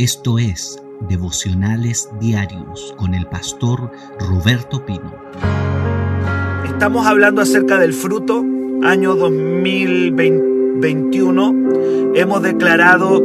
Esto 0.00 0.38
es 0.38 0.80
Devocionales 1.10 2.08
Diarios 2.18 2.94
con 2.96 3.12
el 3.12 3.26
pastor 3.26 3.92
Roberto 4.18 4.86
Pino. 4.86 5.14
Estamos 6.64 7.06
hablando 7.06 7.42
acerca 7.42 7.78
del 7.78 7.92
fruto, 7.92 8.42
año 8.82 9.14
2021. 9.14 12.14
Hemos 12.14 12.42
declarado 12.42 13.22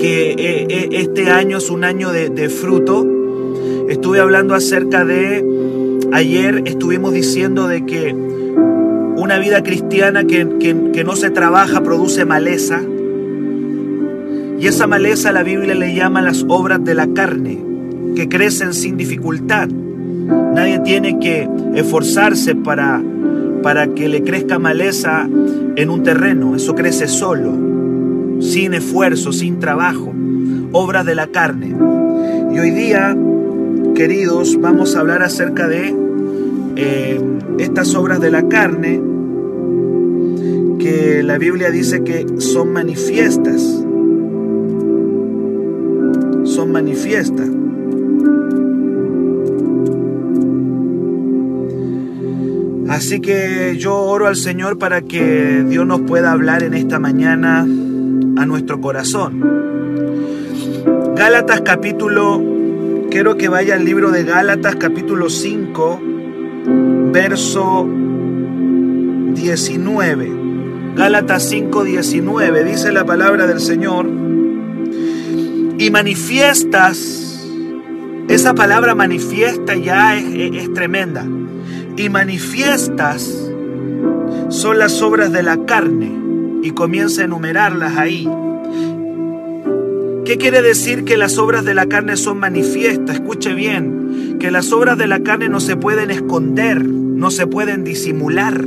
que 0.00 0.32
eh, 0.32 0.66
eh, 0.68 0.88
este 0.94 1.30
año 1.30 1.58
es 1.58 1.70
un 1.70 1.84
año 1.84 2.10
de, 2.10 2.48
fruto. 2.48 3.06
Estuve 3.88 4.18
hablando 4.18 4.56
acerca 4.56 5.04
de, 5.04 5.46
ayer 6.12 6.62
estuvimos 6.64 7.12
diciendo 7.12 7.68
de 7.68 7.86
que 7.86 8.12
una 8.12 9.38
vida 9.38 9.62
cristiana 9.62 10.24
que, 10.24 10.44
que 10.92 11.04
no 11.04 11.14
se 11.14 11.30
trabaja 11.30 11.84
produce 11.84 12.24
maleza 12.24 12.82
y 14.60 14.66
esa 14.66 14.86
maleza 14.86 15.32
la 15.32 15.42
Biblia 15.42 15.74
le 15.74 15.94
llama 15.94 16.20
las 16.20 16.44
obras 16.46 16.84
de 16.84 16.94
la 16.94 17.06
carne, 17.14 17.58
que 18.14 18.28
crecen 18.28 18.74
sin 18.74 18.98
dificultad. 18.98 19.68
Nadie 19.68 20.80
tiene 20.80 21.18
que 21.18 21.48
esforzarse 21.74 22.54
para, 22.54 23.02
para 23.62 23.94
que 23.94 24.10
le 24.10 24.22
crezca 24.22 24.58
maleza 24.58 25.26
en 25.76 25.88
un 25.88 26.02
terreno. 26.02 26.54
Eso 26.54 26.74
crece 26.74 27.08
solo, 27.08 27.52
sin 28.40 28.74
esfuerzo, 28.74 29.32
sin 29.32 29.60
trabajo. 29.60 30.12
Obras 30.72 31.06
de 31.06 31.14
la 31.14 31.28
carne. 31.28 31.74
Y 32.52 32.58
hoy 32.58 32.70
día, 32.70 33.16
queridos, 33.94 34.60
vamos 34.60 34.94
a 34.94 35.00
hablar 35.00 35.22
acerca 35.22 35.68
de 35.68 35.94
eh, 36.76 37.18
estas 37.58 37.94
obras 37.94 38.20
de 38.20 38.30
la 38.30 38.46
carne 38.46 39.00
que 40.78 41.22
la 41.22 41.38
Biblia 41.38 41.70
dice 41.70 42.04
que 42.04 42.26
son 42.38 42.74
manifiestas 42.74 43.86
manifiesta. 46.70 47.44
Así 52.88 53.20
que 53.20 53.76
yo 53.78 53.96
oro 53.96 54.26
al 54.26 54.36
Señor 54.36 54.78
para 54.78 55.02
que 55.02 55.64
Dios 55.68 55.86
nos 55.86 56.00
pueda 56.02 56.32
hablar 56.32 56.62
en 56.62 56.74
esta 56.74 56.98
mañana 56.98 57.60
a 57.60 58.46
nuestro 58.46 58.80
corazón. 58.80 59.40
Gálatas 61.16 61.60
capítulo, 61.60 62.42
quiero 63.10 63.36
que 63.36 63.48
vaya 63.48 63.74
al 63.74 63.84
libro 63.84 64.10
de 64.10 64.24
Gálatas 64.24 64.76
capítulo 64.76 65.30
5, 65.30 66.00
verso 67.12 67.88
19. 69.34 70.32
Gálatas 70.96 71.48
5, 71.48 71.84
19, 71.84 72.64
dice 72.64 72.90
la 72.92 73.04
palabra 73.04 73.46
del 73.46 73.60
Señor 73.60 74.06
y 75.80 75.90
manifiestas, 75.90 77.42
esa 78.28 78.54
palabra 78.54 78.94
manifiesta 78.94 79.74
ya 79.76 80.14
es, 80.14 80.74
tremenda, 80.74 81.26
y 81.96 82.10
manifiestas 82.10 83.50
son 84.50 84.78
las 84.78 85.00
obras 85.00 85.32
de 85.32 85.42
la 85.42 85.64
carne, 85.64 86.12
y 86.62 86.72
comienza 86.72 87.22
a 87.22 87.24
enumerarlas 87.24 87.96
ahí. 87.96 88.28
¿Qué 90.26 90.36
quiere 90.36 90.60
decir 90.60 91.04
que 91.04 91.16
las 91.16 91.38
obras 91.38 91.64
de 91.64 91.72
la 91.72 91.86
carne 91.86 92.18
son 92.18 92.38
manifiestas? 92.38 93.16
Escuche 93.16 93.54
bien, 93.54 94.36
que 94.38 94.50
las 94.50 94.72
obras 94.72 94.98
de 94.98 95.06
la 95.06 95.20
carne 95.20 95.48
no 95.48 95.60
se 95.60 95.76
pueden 95.76 96.10
esconder, 96.10 96.84
no 96.84 97.30
se 97.30 97.46
pueden 97.46 97.84
disimular. 97.84 98.62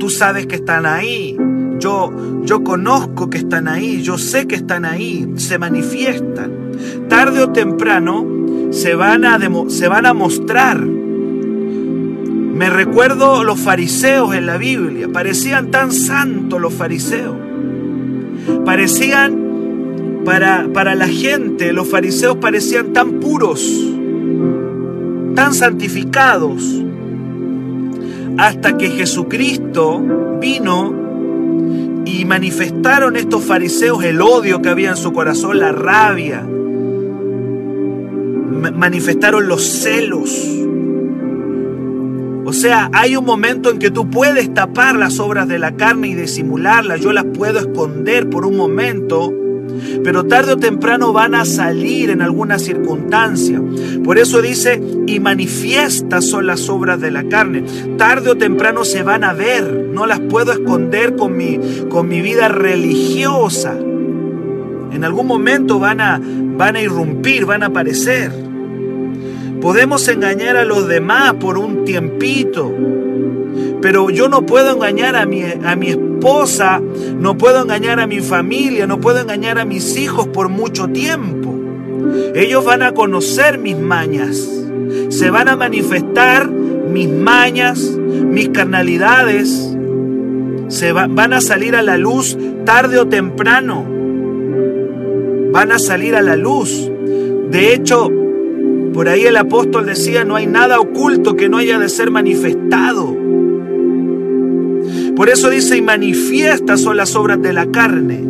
Tú 0.00 0.10
sabes 0.10 0.48
que 0.48 0.56
están 0.56 0.84
ahí, 0.84 1.36
yo, 1.82 2.12
yo 2.44 2.62
conozco 2.62 3.28
que 3.28 3.38
están 3.38 3.66
ahí, 3.66 4.02
yo 4.02 4.16
sé 4.16 4.46
que 4.46 4.54
están 4.54 4.84
ahí, 4.84 5.32
se 5.36 5.58
manifiestan. 5.58 6.52
Tarde 7.08 7.40
o 7.42 7.50
temprano 7.50 8.24
se 8.70 8.94
van 8.94 9.24
a, 9.24 9.38
se 9.68 9.88
van 9.88 10.06
a 10.06 10.14
mostrar. 10.14 10.80
Me 10.80 12.70
recuerdo 12.70 13.42
los 13.42 13.58
fariseos 13.58 14.32
en 14.34 14.46
la 14.46 14.58
Biblia, 14.58 15.08
parecían 15.12 15.72
tan 15.72 15.90
santos 15.90 16.60
los 16.60 16.72
fariseos. 16.72 17.34
Parecían, 18.64 20.22
para, 20.24 20.68
para 20.72 20.94
la 20.94 21.08
gente, 21.08 21.72
los 21.72 21.88
fariseos 21.88 22.36
parecían 22.36 22.92
tan 22.92 23.18
puros, 23.18 23.68
tan 25.34 25.52
santificados, 25.52 26.62
hasta 28.38 28.76
que 28.78 28.90
Jesucristo 28.90 30.00
vino 30.40 31.01
y 32.04 32.24
manifestaron 32.24 33.16
estos 33.16 33.44
fariseos 33.44 34.02
el 34.04 34.20
odio 34.20 34.62
que 34.62 34.68
había 34.68 34.90
en 34.90 34.96
su 34.96 35.12
corazón, 35.12 35.58
la 35.58 35.72
rabia. 35.72 36.46
Manifestaron 38.74 39.48
los 39.48 39.62
celos. 39.62 40.30
O 42.44 42.52
sea, 42.52 42.90
hay 42.92 43.16
un 43.16 43.24
momento 43.24 43.70
en 43.70 43.78
que 43.78 43.90
tú 43.90 44.10
puedes 44.10 44.52
tapar 44.52 44.96
las 44.96 45.20
obras 45.20 45.48
de 45.48 45.58
la 45.58 45.76
carne 45.76 46.08
y 46.08 46.14
disimularlas. 46.14 47.00
Yo 47.00 47.12
las 47.12 47.24
puedo 47.24 47.58
esconder 47.58 48.28
por 48.28 48.44
un 48.44 48.56
momento 48.56 49.32
pero 50.02 50.24
tarde 50.24 50.52
o 50.52 50.56
temprano 50.56 51.12
van 51.12 51.34
a 51.34 51.44
salir 51.44 52.10
en 52.10 52.22
alguna 52.22 52.58
circunstancia. 52.58 53.60
Por 54.04 54.18
eso 54.18 54.42
dice, 54.42 54.80
y 55.06 55.20
manifiestas 55.20 56.24
son 56.24 56.46
las 56.46 56.68
obras 56.68 57.00
de 57.00 57.10
la 57.10 57.24
carne. 57.24 57.64
Tarde 57.96 58.30
o 58.30 58.36
temprano 58.36 58.84
se 58.84 59.02
van 59.02 59.24
a 59.24 59.32
ver, 59.32 59.90
no 59.92 60.06
las 60.06 60.20
puedo 60.20 60.52
esconder 60.52 61.16
con 61.16 61.36
mi, 61.36 61.58
con 61.88 62.08
mi 62.08 62.20
vida 62.20 62.48
religiosa. 62.48 63.76
En 64.92 65.04
algún 65.04 65.26
momento 65.26 65.78
van 65.78 66.00
a, 66.00 66.20
van 66.20 66.76
a 66.76 66.80
irrumpir, 66.80 67.46
van 67.46 67.62
a 67.62 67.66
aparecer. 67.66 68.30
Podemos 69.60 70.06
engañar 70.08 70.56
a 70.56 70.64
los 70.64 70.88
demás 70.88 71.34
por 71.34 71.56
un 71.56 71.84
tiempito, 71.84 72.74
pero 73.82 74.08
yo 74.10 74.28
no 74.28 74.46
puedo 74.46 74.72
engañar 74.72 75.16
a 75.16 75.26
mi, 75.26 75.42
a 75.42 75.76
mi 75.76 75.88
esposa, 75.88 76.80
no 76.80 77.36
puedo 77.36 77.60
engañar 77.60 77.98
a 78.00 78.06
mi 78.06 78.20
familia, 78.20 78.86
no 78.86 79.00
puedo 79.00 79.20
engañar 79.20 79.58
a 79.58 79.64
mis 79.64 79.96
hijos 79.96 80.28
por 80.28 80.48
mucho 80.48 80.88
tiempo. 80.88 81.52
Ellos 82.34 82.64
van 82.64 82.82
a 82.82 82.92
conocer 82.92 83.58
mis 83.58 83.76
mañas, 83.76 84.48
se 85.08 85.30
van 85.30 85.48
a 85.48 85.56
manifestar 85.56 86.48
mis 86.48 87.08
mañas, 87.08 87.80
mis 87.80 88.50
carnalidades, 88.50 89.76
se 90.68 90.92
van 90.92 91.32
a 91.32 91.40
salir 91.40 91.74
a 91.76 91.82
la 91.82 91.98
luz 91.98 92.38
tarde 92.64 92.98
o 92.98 93.08
temprano. 93.08 93.84
Van 95.52 95.72
a 95.72 95.78
salir 95.78 96.14
a 96.14 96.22
la 96.22 96.36
luz. 96.36 96.90
De 97.50 97.74
hecho, 97.74 98.10
por 98.94 99.08
ahí 99.08 99.24
el 99.24 99.36
apóstol 99.36 99.86
decía, 99.86 100.24
no 100.24 100.36
hay 100.36 100.46
nada 100.46 100.80
oculto 100.80 101.36
que 101.36 101.48
no 101.48 101.58
haya 101.58 101.78
de 101.78 101.88
ser 101.88 102.10
manifestado. 102.10 103.21
Por 105.16 105.28
eso 105.28 105.50
dice, 105.50 105.76
y 105.76 105.82
manifiestas 105.82 106.80
son 106.80 106.96
las 106.96 107.14
obras 107.14 107.40
de 107.42 107.52
la 107.52 107.66
carne. 107.66 108.24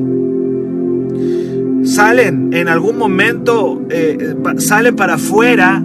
Salen 1.85 2.51
en 2.53 2.69
algún 2.69 2.99
momento, 2.99 3.83
eh, 3.91 4.35
salen 4.59 4.97
para 4.97 5.15
afuera, 5.15 5.83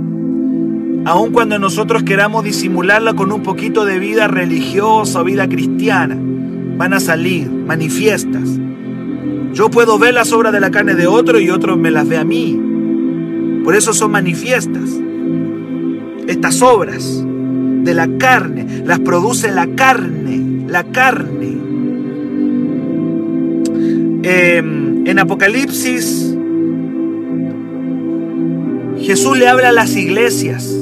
aun 1.05 1.31
cuando 1.31 1.59
nosotros 1.59 2.03
queramos 2.03 2.43
disimularla 2.43 3.13
con 3.13 3.31
un 3.31 3.43
poquito 3.43 3.85
de 3.85 3.99
vida 3.99 4.27
religiosa 4.27 5.21
o 5.21 5.23
vida 5.23 5.47
cristiana. 5.47 6.17
Van 6.77 6.93
a 6.93 6.99
salir, 6.99 7.49
manifiestas. 7.49 8.59
Yo 9.53 9.69
puedo 9.69 9.97
ver 9.99 10.13
las 10.13 10.31
obras 10.31 10.51
de 10.53 10.59
la 10.59 10.71
carne 10.71 10.95
de 10.95 11.07
otro 11.07 11.39
y 11.39 11.49
otro 11.49 11.77
me 11.77 11.91
las 11.91 12.07
ve 12.07 12.17
a 12.17 12.23
mí. 12.23 12.59
Por 13.63 13.75
eso 13.75 13.93
son 13.93 14.11
manifiestas. 14.11 14.89
Estas 16.27 16.61
obras 16.61 17.23
de 17.83 17.93
la 17.93 18.07
carne 18.17 18.83
las 18.85 18.99
produce 18.99 19.51
la 19.51 19.67
carne 19.67 20.46
la 20.67 20.83
carne. 20.83 21.57
Em, 24.23 25.07
en 25.07 25.19
Apocalipsis, 25.19 26.35
Jesús 28.99 29.37
le 29.37 29.47
habla 29.47 29.69
a 29.69 29.71
las 29.71 29.95
iglesias. 29.95 30.73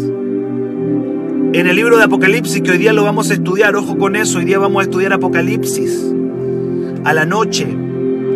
En 1.54 1.68
el 1.68 1.76
libro 1.76 1.98
de 1.98 2.04
Apocalipsis, 2.04 2.62
que 2.62 2.72
hoy 2.72 2.78
día 2.78 2.92
lo 2.92 3.04
vamos 3.04 3.30
a 3.30 3.34
estudiar, 3.34 3.76
ojo 3.76 3.98
con 3.98 4.16
eso, 4.16 4.40
hoy 4.40 4.46
día 4.46 4.60
vamos 4.60 4.82
a 4.82 4.84
estudiar 4.84 5.14
Apocalipsis 5.14 6.14
a 7.04 7.14
la 7.14 7.26
noche. 7.26 7.68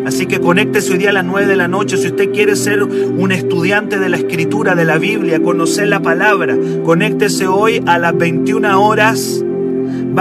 Así 0.06 0.26
que 0.26 0.40
conéctese 0.40 0.94
hoy 0.94 1.00
día 1.00 1.10
a 1.10 1.14
las 1.14 1.26
9 1.26 1.48
de 1.48 1.56
la 1.56 1.68
noche. 1.68 1.98
Si 1.98 2.08
usted 2.08 2.32
quiere 2.32 2.56
ser 2.56 2.84
un 2.84 3.32
estudiante 3.32 4.00
de 4.00 4.10
la 4.10 4.18
escritura, 4.18 4.76
de 4.76 4.86
la 4.86 4.98
Biblia, 4.98 5.42
conocer 5.42 5.88
la 5.88 6.02
palabra, 6.02 6.58
conéctese 6.84 7.48
hoy 7.48 7.84
a 7.86 7.98
las 8.00 8.18
21 8.18 8.82
horas 8.82 9.44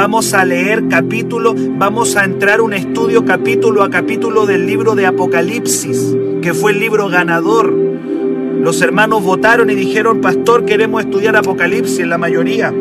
Vamos 0.01 0.33
a 0.33 0.45
leer 0.45 0.85
capítulo, 0.87 1.57
vamos 1.57 2.15
a 2.15 2.25
entrar 2.25 2.61
un 2.61 2.73
estudio 2.73 3.25
capítulo 3.25 3.83
a 3.83 3.91
capítulo 3.91 4.47
del 4.47 4.65
libro 4.65 4.95
de 4.95 5.07
Apocalipsis, 5.07 6.17
que 6.41 6.55
fue 6.55 6.71
el 6.71 6.79
libro 6.79 7.09
ganador. 7.09 7.73
Los 7.73 8.81
hermanos 8.81 9.25
votaron 9.25 9.71
y 9.71 9.75
dijeron, 9.75 10.21
pastor, 10.21 10.65
queremos 10.65 11.03
estudiar 11.03 11.35
Apocalipsis, 11.35 12.07
la 12.07 12.17
mayoría 12.17 12.73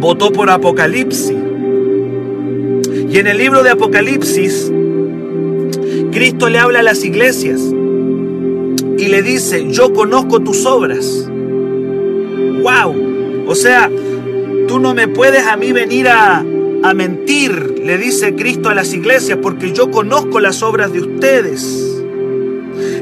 votó 0.00 0.32
por 0.32 0.48
Apocalipsis. 0.48 1.36
Y 3.10 3.18
en 3.18 3.26
el 3.26 3.36
libro 3.36 3.62
de 3.62 3.68
Apocalipsis, 3.68 4.72
Cristo 6.12 6.48
le 6.48 6.60
habla 6.60 6.78
a 6.78 6.82
las 6.82 7.04
iglesias 7.04 7.60
y 7.60 9.08
le 9.08 9.20
dice, 9.20 9.70
yo 9.70 9.92
conozco 9.92 10.40
tus 10.40 10.64
obras. 10.64 11.28
¡Wow! 12.62 13.44
O 13.46 13.54
sea, 13.54 13.90
tú 14.66 14.78
no 14.78 14.94
me 14.94 15.08
puedes 15.08 15.46
a 15.46 15.56
mí 15.56 15.72
venir 15.72 16.08
a, 16.08 16.38
a 16.38 16.94
mentir, 16.94 17.80
le 17.82 17.98
dice 17.98 18.34
Cristo 18.34 18.68
a 18.68 18.74
las 18.74 18.92
iglesias, 18.92 19.38
porque 19.40 19.72
yo 19.72 19.90
conozco 19.90 20.40
las 20.40 20.62
obras 20.62 20.92
de 20.92 21.00
ustedes. 21.00 21.62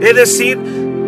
Es 0.00 0.14
decir, 0.14 0.58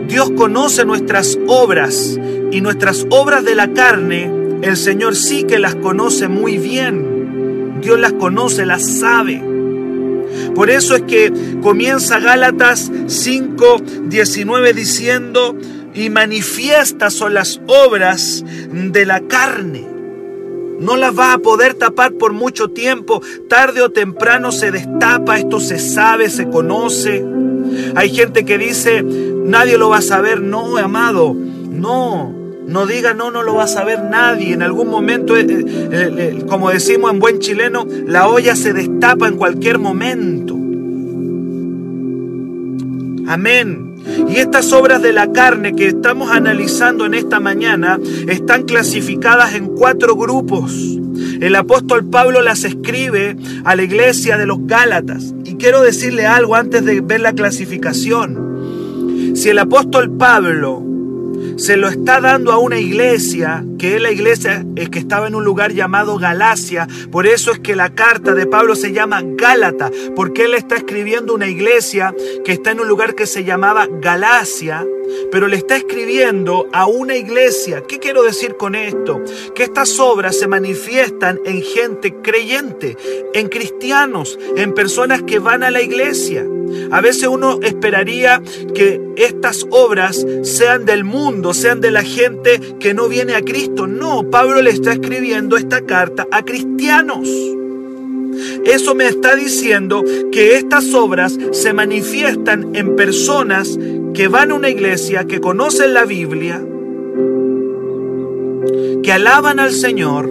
Dios 0.08 0.30
conoce 0.36 0.84
nuestras 0.84 1.38
obras 1.46 2.18
y 2.50 2.60
nuestras 2.60 3.06
obras 3.10 3.44
de 3.44 3.54
la 3.54 3.72
carne, 3.72 4.30
el 4.62 4.76
Señor 4.76 5.16
sí 5.16 5.44
que 5.44 5.58
las 5.58 5.74
conoce 5.74 6.28
muy 6.28 6.58
bien. 6.58 7.80
Dios 7.80 7.98
las 7.98 8.12
conoce, 8.14 8.64
las 8.64 8.98
sabe. 8.98 9.42
Por 10.54 10.70
eso 10.70 10.96
es 10.96 11.02
que 11.02 11.32
comienza 11.62 12.18
Gálatas 12.18 12.90
5, 13.06 13.82
19 14.06 14.72
diciendo, 14.72 15.56
y 15.94 16.10
manifiestas 16.10 17.14
son 17.14 17.34
las 17.34 17.60
obras 17.66 18.44
de 18.72 19.06
la 19.06 19.20
carne. 19.20 19.93
No 20.84 20.96
las 20.96 21.18
va 21.18 21.32
a 21.32 21.38
poder 21.38 21.74
tapar 21.74 22.12
por 22.12 22.34
mucho 22.34 22.68
tiempo. 22.68 23.22
Tarde 23.48 23.80
o 23.80 23.90
temprano 23.90 24.52
se 24.52 24.70
destapa, 24.70 25.38
esto 25.38 25.58
se 25.58 25.78
sabe, 25.78 26.28
se 26.28 26.50
conoce. 26.50 27.24
Hay 27.96 28.10
gente 28.10 28.44
que 28.44 28.58
dice, 28.58 29.02
nadie 29.02 29.78
lo 29.78 29.88
va 29.88 29.98
a 29.98 30.02
saber. 30.02 30.42
No, 30.42 30.76
amado, 30.76 31.34
no. 31.34 32.34
No 32.66 32.86
diga 32.86 33.12
no, 33.12 33.30
no 33.30 33.42
lo 33.42 33.54
va 33.54 33.64
a 33.64 33.68
saber 33.68 34.02
nadie. 34.04 34.52
En 34.52 34.62
algún 34.62 34.88
momento, 34.88 35.36
eh, 35.36 35.46
eh, 35.48 35.64
eh, 35.92 36.44
como 36.48 36.70
decimos 36.70 37.12
en 37.12 37.18
buen 37.18 37.38
chileno, 37.38 37.86
la 38.06 38.28
olla 38.28 38.54
se 38.54 38.72
destapa 38.72 39.28
en 39.28 39.36
cualquier 39.36 39.78
momento. 39.78 40.54
Amén. 43.26 43.93
Y 44.28 44.36
estas 44.36 44.72
obras 44.72 45.02
de 45.02 45.12
la 45.12 45.32
carne 45.32 45.74
que 45.74 45.88
estamos 45.88 46.30
analizando 46.30 47.06
en 47.06 47.14
esta 47.14 47.40
mañana 47.40 47.98
están 48.28 48.64
clasificadas 48.64 49.54
en 49.54 49.68
cuatro 49.68 50.16
grupos. 50.16 50.72
El 51.40 51.54
apóstol 51.56 52.04
Pablo 52.04 52.42
las 52.42 52.64
escribe 52.64 53.36
a 53.64 53.76
la 53.76 53.82
iglesia 53.82 54.36
de 54.36 54.46
los 54.46 54.66
Gálatas. 54.66 55.34
Y 55.44 55.54
quiero 55.54 55.82
decirle 55.82 56.26
algo 56.26 56.54
antes 56.54 56.84
de 56.84 57.00
ver 57.00 57.20
la 57.20 57.32
clasificación. 57.32 59.32
Si 59.34 59.48
el 59.48 59.58
apóstol 59.58 60.16
Pablo 60.16 60.82
se 61.56 61.76
lo 61.76 61.88
está 61.88 62.20
dando 62.20 62.52
a 62.52 62.58
una 62.58 62.78
iglesia, 62.78 63.64
que 63.78 63.96
es 63.96 64.02
la 64.02 64.10
iglesia 64.10 64.64
que 64.90 64.98
estaba 64.98 65.26
en 65.26 65.34
un 65.34 65.44
lugar 65.44 65.72
llamado 65.72 66.18
Galacia. 66.18 66.86
Por 67.10 67.26
eso 67.26 67.52
es 67.52 67.58
que 67.60 67.76
la 67.76 67.94
carta 67.94 68.34
de 68.34 68.46
Pablo 68.46 68.76
se 68.76 68.92
llama 68.92 69.22
Gálata, 69.24 69.90
porque 70.16 70.44
él 70.44 70.54
está 70.54 70.76
escribiendo 70.76 71.34
una 71.34 71.48
iglesia 71.48 72.14
que 72.44 72.52
está 72.52 72.72
en 72.72 72.80
un 72.80 72.88
lugar 72.88 73.14
que 73.14 73.26
se 73.26 73.44
llamaba 73.44 73.86
Galacia, 73.86 74.84
pero 75.30 75.48
le 75.48 75.56
está 75.56 75.76
escribiendo 75.76 76.66
a 76.72 76.86
una 76.86 77.16
iglesia. 77.16 77.82
¿Qué 77.86 77.98
quiero 77.98 78.22
decir 78.22 78.56
con 78.56 78.74
esto? 78.74 79.22
Que 79.54 79.64
estas 79.64 79.98
obras 80.00 80.38
se 80.38 80.48
manifiestan 80.48 81.40
en 81.44 81.62
gente 81.62 82.14
creyente, 82.22 82.96
en 83.32 83.48
cristianos, 83.48 84.38
en 84.56 84.72
personas 84.74 85.22
que 85.22 85.38
van 85.38 85.62
a 85.62 85.70
la 85.70 85.82
iglesia. 85.82 86.46
A 86.90 87.00
veces 87.00 87.28
uno 87.28 87.60
esperaría 87.62 88.42
que 88.74 89.00
estas 89.16 89.66
obras 89.70 90.24
sean 90.42 90.84
del 90.84 91.04
mundo, 91.04 91.54
sean 91.54 91.80
de 91.80 91.90
la 91.90 92.02
gente 92.02 92.60
que 92.78 92.94
no 92.94 93.08
viene 93.08 93.34
a 93.34 93.42
Cristo. 93.42 93.86
No, 93.86 94.30
Pablo 94.30 94.62
le 94.62 94.70
está 94.70 94.92
escribiendo 94.92 95.56
esta 95.56 95.82
carta 95.82 96.26
a 96.30 96.44
cristianos. 96.44 97.28
Eso 98.64 98.94
me 98.94 99.06
está 99.06 99.36
diciendo 99.36 100.02
que 100.32 100.56
estas 100.56 100.92
obras 100.94 101.38
se 101.52 101.72
manifiestan 101.72 102.74
en 102.74 102.96
personas 102.96 103.78
que 104.14 104.28
van 104.28 104.50
a 104.50 104.54
una 104.54 104.70
iglesia, 104.70 105.24
que 105.24 105.40
conocen 105.40 105.94
la 105.94 106.04
Biblia, 106.04 106.62
que 109.02 109.12
alaban 109.12 109.60
al 109.60 109.72
Señor, 109.72 110.30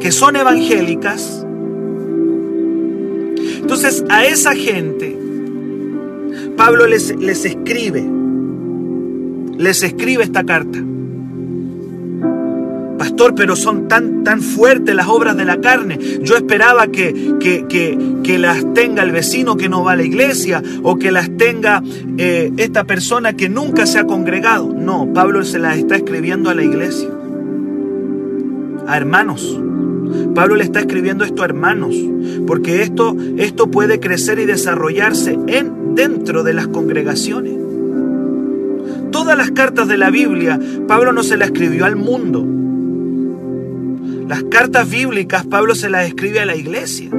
que 0.00 0.10
son 0.10 0.36
evangélicas, 0.36 1.39
entonces 3.60 4.04
a 4.08 4.24
esa 4.24 4.54
gente, 4.54 5.16
Pablo 6.56 6.86
les, 6.86 7.14
les 7.16 7.44
escribe, 7.44 8.04
les 9.58 9.82
escribe 9.82 10.24
esta 10.24 10.44
carta. 10.44 10.78
Pastor, 12.98 13.34
pero 13.34 13.56
son 13.56 13.88
tan, 13.88 14.24
tan 14.24 14.42
fuertes 14.42 14.94
las 14.94 15.08
obras 15.08 15.36
de 15.36 15.46
la 15.46 15.60
carne. 15.60 15.98
Yo 16.22 16.36
esperaba 16.36 16.88
que, 16.88 17.34
que, 17.40 17.66
que, 18.22 18.38
las 18.38 18.74
tenga 18.74 19.02
el 19.02 19.10
vecino 19.10 19.56
que 19.56 19.70
no 19.70 19.82
va 19.84 19.92
a 19.92 19.96
la 19.96 20.02
iglesia 20.02 20.62
o 20.82 20.98
que 20.98 21.10
las 21.10 21.34
tenga 21.36 21.82
eh, 22.18 22.52
esta 22.58 22.84
persona 22.84 23.32
que 23.32 23.48
nunca 23.48 23.86
se 23.86 23.98
ha 23.98 24.04
congregado. 24.04 24.74
No, 24.74 25.10
Pablo 25.14 25.44
se 25.44 25.58
las 25.58 25.78
está 25.78 25.96
escribiendo 25.96 26.50
a 26.50 26.54
la 26.54 26.62
iglesia. 26.62 27.08
A 28.86 28.96
hermanos. 28.98 29.58
Pablo 30.34 30.56
le 30.56 30.64
está 30.64 30.80
escribiendo 30.80 31.24
esto 31.24 31.42
a 31.42 31.46
hermanos, 31.46 31.94
porque 32.46 32.82
esto, 32.82 33.16
esto 33.36 33.70
puede 33.70 34.00
crecer 34.00 34.38
y 34.38 34.46
desarrollarse 34.46 35.38
en, 35.46 35.94
dentro 35.94 36.42
de 36.42 36.54
las 36.54 36.68
congregaciones. 36.68 37.54
Todas 39.10 39.36
las 39.36 39.50
cartas 39.50 39.88
de 39.88 39.98
la 39.98 40.10
Biblia, 40.10 40.58
Pablo 40.86 41.12
no 41.12 41.22
se 41.22 41.36
las 41.36 41.48
escribió 41.48 41.84
al 41.84 41.96
mundo. 41.96 42.46
Las 44.28 44.44
cartas 44.44 44.88
bíblicas, 44.88 45.44
Pablo 45.46 45.74
se 45.74 45.90
las 45.90 46.06
escribe 46.06 46.40
a 46.40 46.46
la 46.46 46.54
iglesia. 46.54 47.10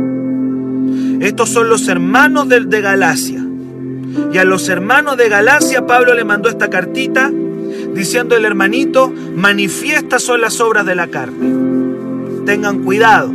Estos 1.19 1.49
son 1.49 1.69
los 1.69 1.87
hermanos 1.87 2.47
de, 2.47 2.61
de 2.61 2.81
Galacia. 2.81 3.45
Y 4.33 4.37
a 4.37 4.45
los 4.45 4.69
hermanos 4.69 5.17
de 5.17 5.29
Galacia, 5.29 5.85
Pablo 5.85 6.13
le 6.13 6.23
mandó 6.23 6.49
esta 6.49 6.69
cartita 6.69 7.29
diciendo 7.93 8.35
el 8.37 8.45
hermanito, 8.45 9.13
manifiestas 9.35 10.23
son 10.23 10.41
las 10.41 10.61
obras 10.61 10.85
de 10.85 10.95
la 10.95 11.07
carne 11.07 11.60
tengan 12.51 12.83
cuidado. 12.83 13.31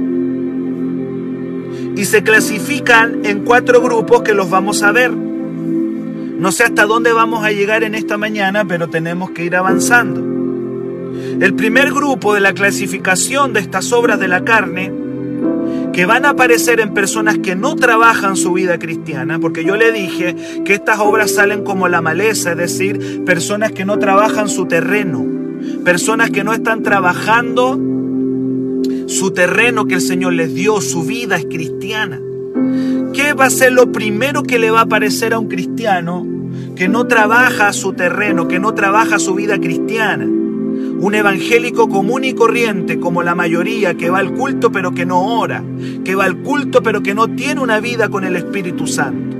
Y 1.97 2.05
se 2.05 2.23
clasifican 2.23 3.25
en 3.25 3.47
cuatro 3.47 3.81
grupos 3.81 4.21
que 4.21 4.35
los 4.35 4.51
vamos 4.51 4.83
a 4.83 4.93
ver. 4.93 5.11
No 5.11 6.53
sé 6.53 6.65
hasta 6.65 6.85
dónde 6.85 7.15
vamos 7.15 7.43
a 7.43 7.51
llegar 7.51 7.83
en 7.83 7.95
esta 7.95 8.19
mañana, 8.19 8.67
pero 8.67 8.89
tenemos 8.89 9.31
que 9.31 9.47
ir 9.47 9.57
avanzando. 9.57 10.21
El 11.41 11.55
primer 11.55 11.95
grupo 11.95 12.35
de 12.35 12.41
la 12.41 12.53
clasificación 12.53 13.55
de 13.55 13.61
estas 13.61 13.91
obras 13.91 14.21
de 14.21 14.29
la 14.29 14.45
carne, 14.45 14.93
que 15.95 16.05
van 16.05 16.27
a 16.27 16.31
aparecer 16.31 16.79
en 16.81 16.93
personas 16.93 17.39
que 17.39 17.57
no 17.57 17.75
trabajan 17.75 18.37
su 18.37 18.53
vida 18.53 18.79
cristiana, 18.79 19.39
porque 19.39 19.65
yo 19.65 19.77
le 19.77 19.93
dije 19.93 20.37
que 20.67 20.75
estas 20.75 20.99
obras 20.99 21.31
salen 21.31 21.65
como 21.65 21.89
la 21.89 22.03
maleza, 22.03 22.51
es 22.51 22.59
decir, 22.59 23.25
personas 23.25 23.73
que 23.73 23.87
no 23.87 23.99
trabajan 23.99 24.51
su 24.51 24.67
terreno, 24.67 25.25
personas 25.87 26.31
que 26.31 26.45
no 26.45 26.53
están 26.53 26.83
trabajando 26.83 27.96
su 29.07 29.31
terreno 29.31 29.87
que 29.87 29.95
el 29.95 30.01
Señor 30.01 30.35
les 30.35 30.55
dio, 30.55 30.81
su 30.81 31.05
vida 31.05 31.37
es 31.37 31.47
cristiana. 31.47 32.21
¿Qué 33.13 33.33
va 33.33 33.47
a 33.47 33.51
ser 33.51 33.73
lo 33.73 33.93
primero 33.93 34.43
que 34.43 34.59
le 34.59 34.71
va 34.71 34.83
a 34.83 34.87
parecer 34.87 35.33
a 35.33 35.39
un 35.39 35.49
cristiano 35.49 36.27
que 36.75 36.89
no 36.89 37.07
trabaja 37.07 37.73
su 37.73 37.93
terreno, 37.93 38.49
que 38.49 38.59
no 38.59 38.75
trabaja 38.75 39.19
su 39.19 39.35
vida 39.35 39.59
cristiana? 39.59 40.25
Un 40.25 41.15
evangélico 41.15 41.89
común 41.89 42.25
y 42.25 42.35
corriente, 42.35 42.99
como 42.99 43.23
la 43.23 43.35
mayoría, 43.35 43.95
que 43.95 44.11
va 44.11 44.19
al 44.19 44.35
culto 44.35 44.73
pero 44.73 44.93
que 44.93 45.07
no 45.07 45.39
ora, 45.39 45.63
que 46.05 46.15
va 46.15 46.25
al 46.25 46.43
culto 46.43 46.83
pero 46.83 47.03
que 47.03 47.15
no 47.15 47.29
tiene 47.29 47.61
una 47.61 47.81
vida 47.81 48.09
con 48.09 48.25
el 48.25 48.37
Espíritu 48.37 48.87
Santo. 48.87 49.37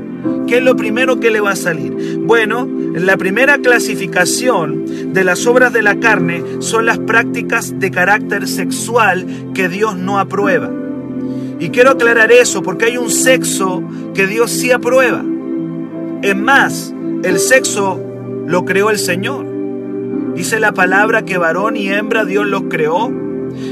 ¿Qué 0.47 0.59
es 0.59 0.63
lo 0.63 0.77
primero 0.77 1.19
que 1.19 1.31
le 1.31 1.41
va 1.41 1.53
a 1.53 1.57
salir? 1.57 2.19
Bueno, 2.21 2.69
la 2.95 3.17
primera 3.17 3.59
clasificación 3.59 5.13
de 5.13 5.25
las 5.25 5.47
obras 5.47 5.73
de 5.73 5.83
la 5.83 5.99
carne 5.99 6.43
son 6.61 6.87
las 6.87 6.99
prácticas 6.99 7.79
de 7.79 7.91
carácter 7.91 8.47
sexual 8.47 9.27
que 9.55 9.69
Dios 9.69 9.97
no 9.97 10.19
aprueba. 10.19 10.71
Y 11.59 11.71
quiero 11.71 11.91
aclarar 11.91 12.31
eso 12.33 12.63
porque 12.63 12.87
hay 12.87 12.97
un 12.97 13.11
sexo 13.11 13.83
que 14.15 14.27
Dios 14.27 14.51
sí 14.51 14.71
aprueba. 14.71 15.25
Es 16.23 16.37
más, 16.37 16.95
el 17.23 17.39
sexo 17.39 18.01
lo 18.47 18.65
creó 18.65 18.91
el 18.91 18.99
Señor. 18.99 19.47
Dice 20.35 20.61
la 20.61 20.73
palabra 20.73 21.25
que 21.25 21.39
varón 21.39 21.77
y 21.77 21.89
hembra 21.89 22.25
Dios 22.25 22.47
los 22.47 22.65
creó 22.69 23.11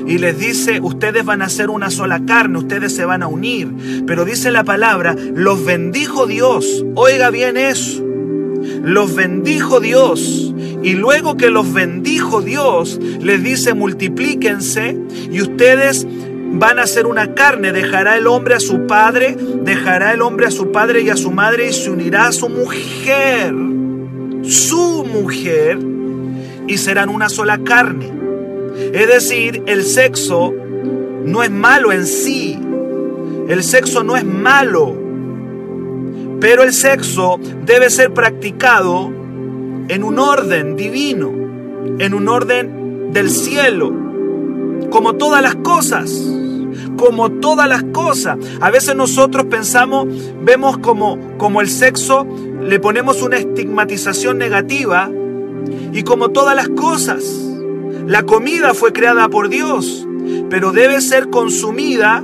y 0.07 0.19
les 0.19 0.39
dice, 0.39 0.81
ustedes 0.81 1.25
van 1.25 1.43
a 1.43 1.49
ser 1.49 1.71
una 1.71 1.91
sola 1.91 2.25
carne, 2.27 2.59
ustedes 2.59 2.95
se 2.95 3.05
van 3.05 3.23
a 3.23 3.27
unir. 3.27 4.05
Pero 4.07 4.25
dice 4.25 4.51
la 4.51 4.65
palabra, 4.65 5.17
los 5.35 5.65
bendijo 5.65 6.27
Dios. 6.27 6.85
Oiga 6.95 7.31
bien 7.31 7.57
eso. 7.57 8.03
Los 8.83 9.15
bendijo 9.15 9.81
Dios. 9.81 10.55
Y 10.83 10.93
luego 10.95 11.37
que 11.37 11.51
los 11.51 11.73
bendijo 11.73 12.43
Dios, 12.43 13.01
les 13.21 13.43
dice, 13.43 13.75
multiplíquense 13.75 14.99
y 15.31 15.41
ustedes 15.41 16.07
van 16.53 16.79
a 16.79 16.87
ser 16.87 17.07
una 17.07 17.35
carne. 17.35 17.73
Dejará 17.73 18.17
el 18.17 18.27
hombre 18.27 18.55
a 18.55 18.61
su 18.61 18.87
padre, 18.87 19.37
dejará 19.63 20.13
el 20.13 20.23
hombre 20.23 20.47
a 20.47 20.51
su 20.51 20.73
padre 20.73 21.03
y 21.03 21.11
a 21.11 21.17
su 21.17 21.31
madre 21.31 21.69
y 21.69 21.73
se 21.73 21.91
unirá 21.91 22.27
a 22.27 22.33
su 22.33 22.49
mujer. 22.49 23.55
Su 24.43 25.05
mujer. 25.05 25.79
Y 26.67 26.79
serán 26.79 27.09
una 27.09 27.29
sola 27.29 27.59
carne. 27.59 28.24
Es 28.75 29.07
decir, 29.09 29.63
el 29.67 29.85
sexo 29.85 30.53
no 31.25 31.43
es 31.43 31.51
malo 31.51 31.93
en 31.93 32.07
sí. 32.07 32.59
El 33.49 33.63
sexo 33.63 34.03
no 34.03 34.17
es 34.17 34.25
malo. 34.25 34.95
Pero 36.41 36.63
el 36.63 36.73
sexo 36.73 37.39
debe 37.65 37.91
ser 37.91 38.13
practicado 38.13 39.11
en 39.89 40.03
un 40.03 40.19
orden 40.19 40.77
divino, 40.77 41.33
en 41.99 42.15
un 42.15 42.29
orden 42.29 43.13
del 43.13 43.31
cielo, 43.31 43.93
como 44.91 45.15
todas 45.15 45.43
las 45.43 45.55
cosas 45.57 46.11
como 46.97 47.31
todas 47.31 47.69
las 47.69 47.83
cosas. 47.85 48.39
A 48.61 48.71
veces 48.71 48.95
nosotros 48.95 49.47
pensamos, 49.47 50.07
vemos 50.43 50.79
como, 50.79 51.19
como 51.39 51.61
el 51.61 51.69
sexo, 51.69 52.27
le 52.63 52.81
ponemos 52.81 53.23
una 53.23 53.37
estigmatización 53.37 54.39
negativa 54.39 55.11
y 55.93 56.03
como 56.03 56.31
todas 56.31 56.57
las 56.57 56.69
cosas. 56.69 57.54
La 58.07 58.25
comida 58.25 58.75
fue 58.75 58.93
creada 58.93 59.29
por 59.29 59.49
Dios, 59.49 60.07
pero 60.51 60.73
debe 60.73 61.01
ser 61.01 61.31
consumida 61.31 62.19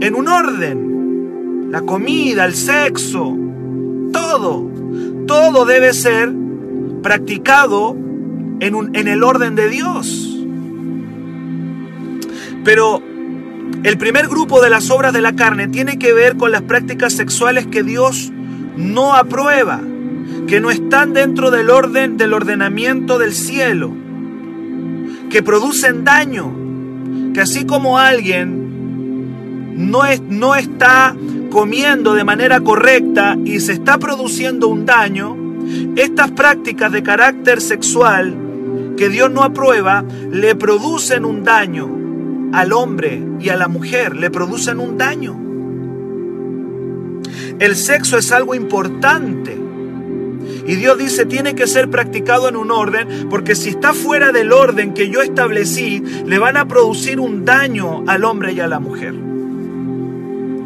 en 0.00 0.14
un 0.14 0.28
orden. 0.28 1.70
La 1.70 1.82
comida, 1.82 2.46
el 2.46 2.54
sexo, 2.54 3.36
todo, 4.12 4.70
todo 5.26 5.66
debe 5.66 5.92
ser 5.92 6.32
practicado 7.02 7.96
en, 8.60 8.96
en 8.96 9.08
el 9.08 9.22
orden 9.22 9.54
de 9.56 9.68
Dios. 9.68 10.38
Pero 12.64 13.02
el 13.82 13.98
primer 13.98 14.28
grupo 14.28 14.62
de 14.62 14.70
las 14.70 14.90
obras 14.90 15.12
de 15.12 15.20
la 15.20 15.36
carne 15.36 15.68
tiene 15.68 15.98
que 15.98 16.14
ver 16.14 16.36
con 16.36 16.50
las 16.50 16.62
prácticas 16.62 17.12
sexuales 17.12 17.66
que 17.66 17.82
Dios 17.82 18.32
no 18.76 19.14
aprueba, 19.14 19.80
que 20.46 20.60
no 20.60 20.70
están 20.70 21.12
dentro 21.12 21.50
del 21.50 21.68
orden 21.70 22.16
del 22.16 22.32
ordenamiento 22.32 23.18
del 23.18 23.32
cielo, 23.32 24.05
que 25.30 25.42
producen 25.42 26.04
daño, 26.04 26.52
que 27.34 27.40
así 27.40 27.66
como 27.66 27.98
alguien 27.98 28.66
no, 29.76 30.04
es, 30.04 30.20
no 30.22 30.54
está 30.54 31.14
comiendo 31.50 32.14
de 32.14 32.24
manera 32.24 32.60
correcta 32.60 33.36
y 33.44 33.60
se 33.60 33.72
está 33.72 33.98
produciendo 33.98 34.68
un 34.68 34.86
daño, 34.86 35.36
estas 35.96 36.30
prácticas 36.30 36.92
de 36.92 37.02
carácter 37.02 37.60
sexual 37.60 38.36
que 38.96 39.08
Dios 39.08 39.30
no 39.30 39.42
aprueba 39.42 40.04
le 40.30 40.54
producen 40.54 41.24
un 41.24 41.44
daño 41.44 41.90
al 42.52 42.72
hombre 42.72 43.22
y 43.40 43.50
a 43.50 43.56
la 43.56 43.68
mujer, 43.68 44.16
le 44.16 44.30
producen 44.30 44.80
un 44.80 44.96
daño. 44.96 45.46
El 47.58 47.74
sexo 47.76 48.18
es 48.18 48.32
algo 48.32 48.54
importante. 48.54 49.65
Y 50.66 50.74
Dios 50.76 50.98
dice, 50.98 51.26
tiene 51.26 51.54
que 51.54 51.66
ser 51.66 51.88
practicado 51.90 52.48
en 52.48 52.56
un 52.56 52.70
orden, 52.70 53.28
porque 53.30 53.54
si 53.54 53.70
está 53.70 53.92
fuera 53.92 54.32
del 54.32 54.52
orden 54.52 54.94
que 54.94 55.08
yo 55.08 55.22
establecí, 55.22 56.02
le 56.24 56.38
van 56.38 56.56
a 56.56 56.66
producir 56.66 57.20
un 57.20 57.44
daño 57.44 58.04
al 58.06 58.24
hombre 58.24 58.52
y 58.52 58.60
a 58.60 58.66
la 58.66 58.80
mujer. 58.80 59.14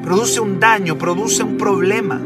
Produce 0.02 0.40
un 0.40 0.58
daño, 0.58 0.96
produce 0.96 1.42
un 1.42 1.56
problema. 1.56 2.20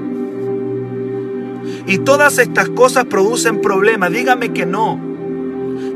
Y 1.86 1.98
todas 1.98 2.38
estas 2.38 2.68
cosas 2.70 3.06
producen 3.06 3.60
problemas. 3.60 4.12
Dígame 4.12 4.52
que 4.52 4.64
no. 4.64 4.98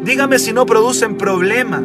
Dígame 0.05 0.39
si 0.39 0.53
no 0.53 0.67
producen 0.67 1.17
problemas 1.17 1.83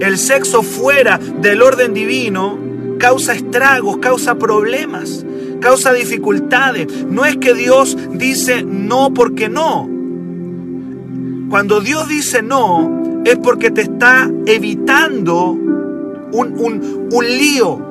el 0.00 0.18
sexo 0.18 0.62
fuera 0.62 1.18
del 1.18 1.62
orden 1.62 1.94
divino 1.94 2.58
causa 2.98 3.34
estragos, 3.34 3.98
causa 3.98 4.36
problemas, 4.36 5.24
causa 5.60 5.92
dificultades. 5.92 7.06
No 7.06 7.24
es 7.24 7.36
que 7.36 7.54
Dios 7.54 7.96
dice 8.12 8.62
no 8.62 9.12
porque 9.14 9.48
no. 9.48 9.88
Cuando 11.50 11.80
Dios 11.80 12.08
dice 12.08 12.42
no, 12.42 13.22
es 13.24 13.36
porque 13.36 13.70
te 13.70 13.82
está 13.82 14.30
evitando 14.46 15.50
un, 15.50 17.08
un 17.12 17.24
lío. 17.24 17.84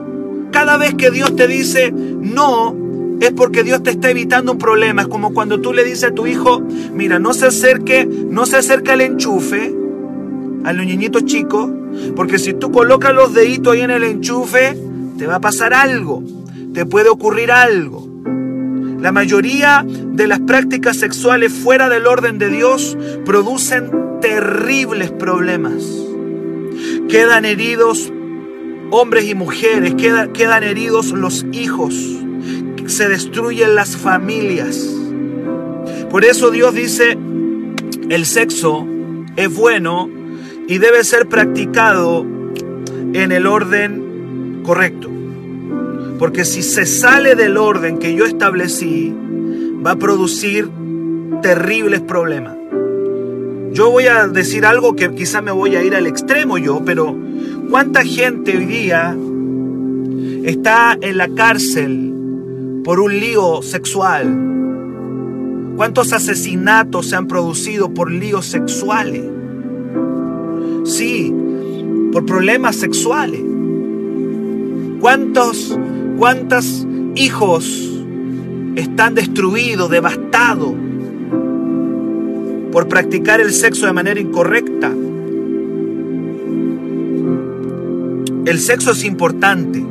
Cada 0.52 0.78
vez 0.78 0.96
que 0.96 1.12
Dios 1.12 1.36
te 1.36 1.48
dice 1.48 1.92
no, 1.92 2.76
es 3.22 3.32
porque 3.32 3.64
Dios 3.64 3.84
te 3.84 3.92
está 3.92 4.10
evitando 4.10 4.54
un 4.54 4.58
problema. 4.58 5.04
Es 5.04 5.08
como 5.08 5.34
cuando 5.34 5.62
tú 5.62 5.74
le 5.74 5.84
dices 5.84 6.06
a 6.06 6.12
tu 6.12 6.28
hijo, 6.28 6.62
mira, 6.94 7.20
no 7.20 7.34
se 7.34 7.48
acerque, 7.48 8.06
no 8.06 8.46
se 8.46 8.58
acerque 8.58 8.92
al 8.92 9.02
enchufe, 9.02 9.74
a 10.64 10.74
los 10.74 10.86
niñitos 10.86 11.26
chicos, 11.26 11.70
porque 12.16 12.40
si 12.40 12.54
tú 12.54 12.72
colocas 12.72 13.14
los 13.14 13.34
deditos 13.34 13.74
ahí 13.74 13.82
en 13.82 13.92
el 13.92 14.04
enchufe, 14.04 14.78
te 15.18 15.28
va 15.28 15.36
a 15.36 15.42
pasar 15.42 15.74
algo, 15.74 16.24
te 16.76 16.86
puede 16.86 17.08
ocurrir 17.08 17.52
algo. 17.52 18.06
La 19.00 19.14
mayoría 19.14 19.86
de 19.88 20.28
las 20.28 20.42
prácticas 20.42 20.98
sexuales 20.98 21.54
fuera 21.54 21.88
del 21.88 22.06
orden 22.06 22.38
de 22.38 22.50
Dios 22.50 22.98
producen 23.24 23.90
terribles 24.22 25.10
problemas. 25.12 25.84
Quedan 27.08 27.46
heridos 27.46 28.12
hombres 28.92 29.26
y 29.26 29.36
mujeres, 29.36 29.96
quedan, 29.96 30.34
quedan 30.34 30.64
heridos 30.64 31.12
los 31.12 31.46
hijos, 31.54 31.96
se 32.88 33.08
destruyen 33.08 33.74
las 33.74 33.96
familias. 33.96 34.86
Por 36.10 36.26
eso 36.26 36.52
Dios 36.52 36.76
dice, 36.76 37.18
el 38.10 38.26
sexo 38.26 38.86
es 39.38 39.56
bueno 39.56 40.10
y 40.68 40.78
debe 40.80 41.06
ser 41.06 41.28
practicado 41.28 42.26
en 43.14 43.32
el 43.32 43.48
orden 43.48 44.62
correcto. 44.64 45.15
Porque 46.20 46.46
si 46.46 46.64
se 46.64 46.86
sale 46.86 47.36
del 47.36 47.58
orden 47.58 47.98
que 47.98 48.16
yo 48.16 48.26
establecí, 48.26 49.14
va 49.86 49.92
a 49.92 49.96
producir 49.98 50.70
terribles 51.42 52.02
problemas. 52.02 52.56
Yo 53.74 53.92
voy 53.92 54.08
a 54.08 54.28
decir 54.28 54.66
algo 54.66 54.96
que 54.96 55.14
quizá 55.14 55.42
me 55.42 55.52
voy 55.52 55.76
a 55.76 55.84
ir 55.84 55.96
al 55.96 56.08
extremo 56.08 56.58
yo, 56.58 56.84
pero 56.86 57.14
¿cuánta 57.70 58.04
gente 58.04 58.56
hoy 58.56 58.66
día 58.66 59.16
está 60.46 60.98
en 61.02 61.18
la 61.18 61.28
cárcel 61.28 62.14
por 62.86 63.02
un 63.02 63.20
lío 63.20 63.62
sexual? 63.62 64.54
¿Cuántos 65.76 66.14
asesinatos 66.14 67.08
se 67.08 67.18
han 67.18 67.28
producido 67.28 67.94
por 67.94 68.10
líos 68.10 68.46
sexuales? 68.46 69.24
Sí, 70.86 71.34
por 72.14 72.26
problemas 72.26 72.78
sexuales. 72.78 73.42
¿Cuántos, 75.02 75.78
cuántos 76.18 76.88
hijos 77.16 77.66
están 78.76 79.16
destruidos, 79.16 79.90
devastados 79.90 80.74
por 82.72 82.88
practicar 82.88 83.42
el 83.42 83.52
sexo 83.52 83.86
de 83.86 83.94
manera 83.94 84.20
incorrecta? 84.20 84.92
El 88.46 88.60
sexo 88.60 88.92
es 88.92 89.04
importante 89.04 89.84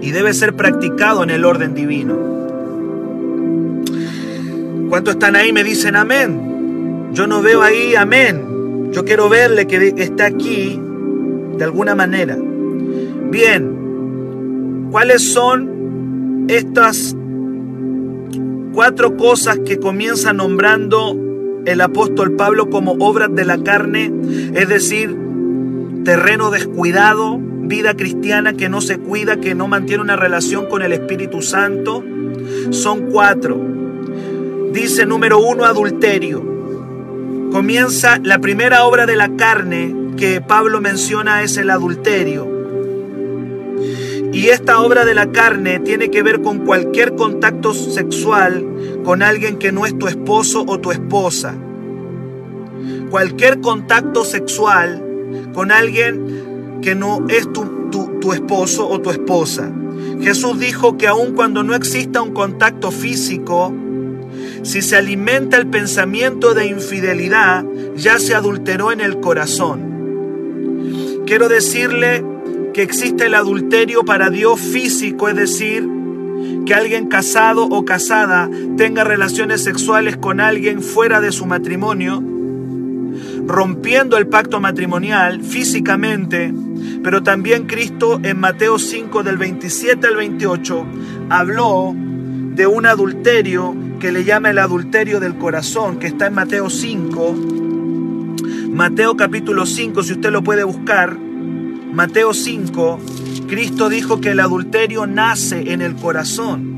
y 0.00 0.10
debe 0.12 0.32
ser 0.32 0.54
practicado 0.54 1.22
en 1.22 1.30
el 1.30 1.44
orden 1.44 1.74
divino. 1.74 2.16
¿Cuántos 4.88 5.14
están 5.14 5.36
ahí? 5.36 5.52
Me 5.52 5.62
dicen 5.62 5.94
amén. 5.94 7.10
Yo 7.12 7.26
no 7.26 7.42
veo 7.42 7.62
ahí 7.62 7.94
amén. 7.94 8.90
Yo 8.92 9.04
quiero 9.04 9.28
verle 9.28 9.66
que 9.66 9.94
está 9.98 10.26
aquí 10.26 10.80
de 11.58 11.64
alguna 11.64 11.94
manera. 11.94 12.36
Bien, 13.30 13.69
¿cuáles 14.90 15.32
son 15.32 16.46
estas 16.48 17.16
cuatro 18.72 19.16
cosas 19.16 19.58
que 19.64 19.78
comienza 19.78 20.32
nombrando 20.32 21.16
el 21.66 21.80
apóstol 21.80 22.32
Pablo 22.32 22.70
como 22.70 22.92
obras 22.92 23.34
de 23.34 23.44
la 23.44 23.62
carne? 23.62 24.12
Es 24.54 24.68
decir, 24.68 25.16
terreno 26.04 26.50
descuidado, 26.50 27.38
vida 27.40 27.94
cristiana 27.94 28.54
que 28.54 28.68
no 28.68 28.80
se 28.80 28.98
cuida, 28.98 29.40
que 29.40 29.54
no 29.54 29.68
mantiene 29.68 30.02
una 30.02 30.16
relación 30.16 30.66
con 30.66 30.82
el 30.82 30.92
Espíritu 30.92 31.42
Santo. 31.42 32.04
Son 32.70 33.10
cuatro. 33.10 33.60
Dice 34.72 35.06
número 35.06 35.38
uno, 35.38 35.64
adulterio 35.64 36.50
comienza 37.50 38.20
la 38.22 38.38
primera 38.38 38.84
obra 38.84 39.06
de 39.06 39.16
la 39.16 39.36
carne 39.36 39.94
que 40.16 40.40
Pablo 40.40 40.80
menciona 40.80 41.42
es 41.42 41.56
el 41.56 41.70
adulterio. 41.70 42.59
Y 44.32 44.48
esta 44.48 44.80
obra 44.80 45.04
de 45.04 45.14
la 45.14 45.32
carne 45.32 45.80
tiene 45.80 46.10
que 46.10 46.22
ver 46.22 46.40
con 46.40 46.64
cualquier 46.64 47.16
contacto 47.16 47.74
sexual 47.74 48.64
con 49.04 49.22
alguien 49.22 49.58
que 49.58 49.72
no 49.72 49.86
es 49.86 49.98
tu 49.98 50.06
esposo 50.06 50.64
o 50.66 50.78
tu 50.78 50.92
esposa. 50.92 51.54
Cualquier 53.10 53.60
contacto 53.60 54.24
sexual 54.24 55.04
con 55.52 55.72
alguien 55.72 56.78
que 56.80 56.94
no 56.94 57.26
es 57.28 57.52
tu, 57.52 57.90
tu 58.20 58.32
esposo 58.32 58.88
o 58.88 59.00
tu 59.00 59.10
esposa. 59.10 59.70
Jesús 60.20 60.58
dijo 60.58 60.96
que 60.96 61.08
aun 61.08 61.34
cuando 61.34 61.62
no 61.62 61.74
exista 61.74 62.22
un 62.22 62.32
contacto 62.32 62.90
físico, 62.90 63.74
si 64.62 64.82
se 64.82 64.96
alimenta 64.96 65.56
el 65.56 65.66
pensamiento 65.66 66.54
de 66.54 66.66
infidelidad, 66.66 67.64
ya 67.96 68.18
se 68.18 68.34
adulteró 68.34 68.92
en 68.92 69.00
el 69.00 69.18
corazón. 69.20 69.90
Quiero 71.26 71.48
decirle 71.48 72.24
existe 72.82 73.26
el 73.26 73.34
adulterio 73.34 74.04
para 74.04 74.30
Dios 74.30 74.60
físico, 74.60 75.28
es 75.28 75.36
decir, 75.36 75.88
que 76.66 76.74
alguien 76.74 77.08
casado 77.08 77.64
o 77.64 77.84
casada 77.84 78.48
tenga 78.76 79.04
relaciones 79.04 79.62
sexuales 79.62 80.16
con 80.16 80.40
alguien 80.40 80.82
fuera 80.82 81.20
de 81.20 81.32
su 81.32 81.46
matrimonio, 81.46 82.22
rompiendo 83.46 84.16
el 84.16 84.26
pacto 84.26 84.60
matrimonial 84.60 85.42
físicamente, 85.42 86.54
pero 87.02 87.22
también 87.22 87.66
Cristo 87.66 88.20
en 88.22 88.38
Mateo 88.38 88.78
5 88.78 89.22
del 89.22 89.36
27 89.36 90.06
al 90.06 90.16
28 90.16 90.86
habló 91.28 91.94
de 91.94 92.66
un 92.66 92.86
adulterio 92.86 93.74
que 93.98 94.12
le 94.12 94.24
llama 94.24 94.50
el 94.50 94.58
adulterio 94.58 95.20
del 95.20 95.36
corazón, 95.36 95.98
que 95.98 96.08
está 96.08 96.26
en 96.26 96.34
Mateo 96.34 96.70
5. 96.70 97.34
Mateo 98.72 99.16
capítulo 99.16 99.66
5, 99.66 100.02
si 100.02 100.12
usted 100.12 100.30
lo 100.30 100.42
puede 100.42 100.64
buscar. 100.64 101.29
Mateo 101.92 102.32
5, 102.32 103.00
Cristo 103.48 103.88
dijo 103.88 104.20
que 104.20 104.30
el 104.30 104.40
adulterio 104.40 105.06
nace 105.06 105.72
en 105.72 105.82
el 105.82 105.96
corazón. 105.96 106.70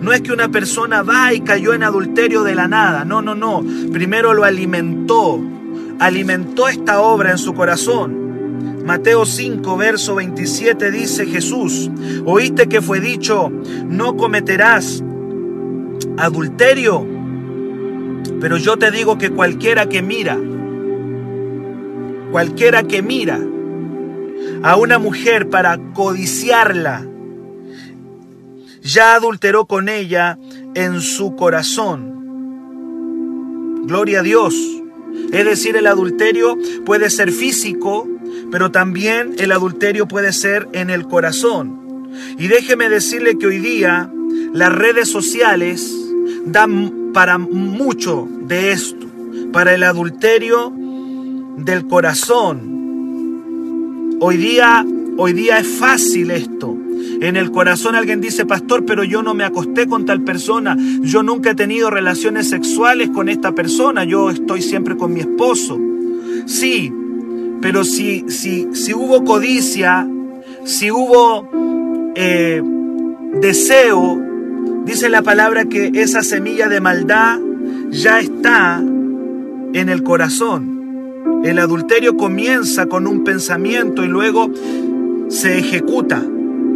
No 0.00 0.12
es 0.12 0.22
que 0.22 0.32
una 0.32 0.48
persona 0.48 1.02
va 1.02 1.34
y 1.34 1.40
cayó 1.42 1.74
en 1.74 1.82
adulterio 1.82 2.42
de 2.42 2.54
la 2.54 2.66
nada. 2.66 3.04
No, 3.04 3.20
no, 3.20 3.34
no. 3.34 3.62
Primero 3.92 4.32
lo 4.32 4.44
alimentó. 4.44 5.40
Alimentó 5.98 6.68
esta 6.68 7.00
obra 7.00 7.32
en 7.32 7.38
su 7.38 7.52
corazón. 7.52 8.84
Mateo 8.86 9.26
5, 9.26 9.76
verso 9.76 10.14
27 10.14 10.90
dice 10.90 11.26
Jesús, 11.26 11.90
oíste 12.24 12.70
que 12.70 12.80
fue 12.80 13.00
dicho, 13.00 13.52
no 13.86 14.16
cometerás 14.16 15.04
adulterio, 16.16 17.06
pero 18.40 18.56
yo 18.56 18.78
te 18.78 18.90
digo 18.90 19.18
que 19.18 19.28
cualquiera 19.28 19.90
que 19.90 20.00
mira, 20.00 20.38
cualquiera 22.30 22.82
que 22.84 23.02
mira 23.02 23.38
a 24.62 24.76
una 24.76 24.98
mujer 24.98 25.48
para 25.48 25.78
codiciarla, 25.94 27.06
ya 28.82 29.14
adulteró 29.14 29.66
con 29.66 29.88
ella 29.88 30.38
en 30.74 31.00
su 31.00 31.36
corazón. 31.36 32.16
Gloria 33.86 34.20
a 34.20 34.22
Dios. 34.22 34.54
Es 35.32 35.44
decir, 35.44 35.76
el 35.76 35.86
adulterio 35.86 36.56
puede 36.84 37.10
ser 37.10 37.32
físico, 37.32 38.08
pero 38.50 38.70
también 38.70 39.34
el 39.38 39.52
adulterio 39.52 40.06
puede 40.08 40.32
ser 40.32 40.68
en 40.72 40.90
el 40.90 41.06
corazón. 41.06 42.08
Y 42.38 42.48
déjeme 42.48 42.88
decirle 42.88 43.38
que 43.38 43.46
hoy 43.46 43.58
día 43.58 44.10
las 44.52 44.72
redes 44.72 45.10
sociales 45.10 45.94
dan 46.46 47.12
para 47.12 47.38
mucho 47.38 48.28
de 48.42 48.72
esto, 48.72 49.06
para 49.52 49.74
el 49.74 49.82
adulterio 49.82 50.72
del 51.58 51.86
corazón. 51.86 52.77
Hoy 54.20 54.36
día, 54.36 54.84
hoy 55.16 55.32
día 55.32 55.58
es 55.58 55.68
fácil 55.68 56.32
esto. 56.32 56.76
En 57.20 57.36
el 57.36 57.52
corazón 57.52 57.94
alguien 57.94 58.20
dice, 58.20 58.46
pastor, 58.46 58.84
pero 58.84 59.04
yo 59.04 59.22
no 59.22 59.32
me 59.32 59.44
acosté 59.44 59.86
con 59.86 60.06
tal 60.06 60.22
persona, 60.22 60.76
yo 61.02 61.22
nunca 61.22 61.50
he 61.50 61.54
tenido 61.54 61.88
relaciones 61.88 62.48
sexuales 62.48 63.10
con 63.10 63.28
esta 63.28 63.52
persona, 63.52 64.02
yo 64.04 64.30
estoy 64.30 64.62
siempre 64.62 64.96
con 64.96 65.12
mi 65.12 65.20
esposo. 65.20 65.78
Sí, 66.46 66.92
pero 67.60 67.84
si, 67.84 68.24
si, 68.28 68.68
si 68.72 68.92
hubo 68.92 69.24
codicia, 69.24 70.08
si 70.64 70.90
hubo 70.90 72.12
eh, 72.16 72.60
deseo, 73.40 74.20
dice 74.84 75.08
la 75.08 75.22
palabra 75.22 75.66
que 75.66 75.92
esa 75.94 76.22
semilla 76.22 76.68
de 76.68 76.80
maldad 76.80 77.38
ya 77.90 78.18
está 78.18 78.78
en 78.78 79.88
el 79.88 80.02
corazón. 80.02 80.77
El 81.44 81.58
adulterio 81.58 82.16
comienza 82.16 82.86
con 82.86 83.06
un 83.06 83.24
pensamiento 83.24 84.04
y 84.04 84.08
luego 84.08 84.50
se 85.28 85.58
ejecuta. 85.58 86.22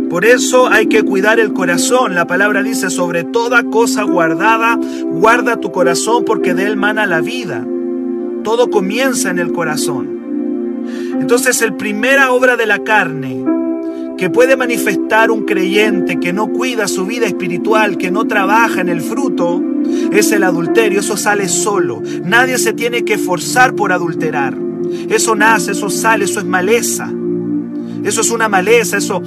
Por 0.09 0.25
eso 0.25 0.69
hay 0.69 0.87
que 0.87 1.03
cuidar 1.03 1.41
el 1.41 1.53
corazón. 1.53 2.15
La 2.15 2.27
palabra 2.27 2.63
dice, 2.63 2.91
sobre 2.91 3.25
toda 3.25 3.65
cosa 3.65 4.03
guardada, 4.03 4.79
guarda 5.05 5.57
tu 5.57 5.73
corazón 5.73 6.25
porque 6.25 6.55
de 6.55 6.67
él 6.67 6.77
mana 6.77 7.07
la 7.07 7.21
vida. 7.21 7.67
Todo 8.45 8.71
comienza 8.71 9.31
en 9.31 9.39
el 9.39 9.53
corazón. 9.53 10.21
Entonces, 11.21 11.63
el 11.63 11.75
primera 11.75 12.33
obra 12.33 12.57
de 12.57 12.67
la 12.67 12.81
carne 12.81 13.43
que 14.23 14.31
puede 14.31 14.57
manifestar 14.57 15.33
un 15.33 15.43
creyente 15.43 16.21
que 16.21 16.33
no 16.33 16.47
cuida 16.47 16.87
su 16.87 17.07
vida 17.07 17.27
espiritual, 17.27 17.99
que 17.99 18.13
no 18.13 18.25
trabaja 18.29 18.81
en 18.81 18.89
el 18.89 19.01
fruto, 19.01 19.61
es 20.13 20.31
el 20.31 20.45
adulterio. 20.45 21.01
Eso 21.01 21.17
sale 21.17 21.49
solo. 21.49 22.01
Nadie 22.25 22.57
se 22.59 22.73
tiene 22.73 23.05
que 23.05 23.19
forzar 23.19 23.75
por 23.75 23.91
adulterar. 23.91 24.57
Eso 25.09 25.35
nace, 25.35 25.73
eso 25.73 25.91
sale, 25.91 26.27
eso 26.27 26.39
es 26.39 26.47
maleza. 26.47 27.13
Eso 28.05 28.21
es 28.21 28.31
una 28.31 28.49
maleza, 28.49 28.97
eso 28.97 29.21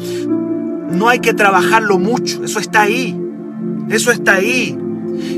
no 0.89 1.10
hay 1.10 1.19
que 1.19 1.34
trabajarlo 1.34 1.99
mucho, 1.99 2.45
eso 2.45 2.60
está 2.60 2.84
ahí. 2.84 3.19
Eso 3.89 4.12
está 4.12 4.36
ahí. 4.36 4.77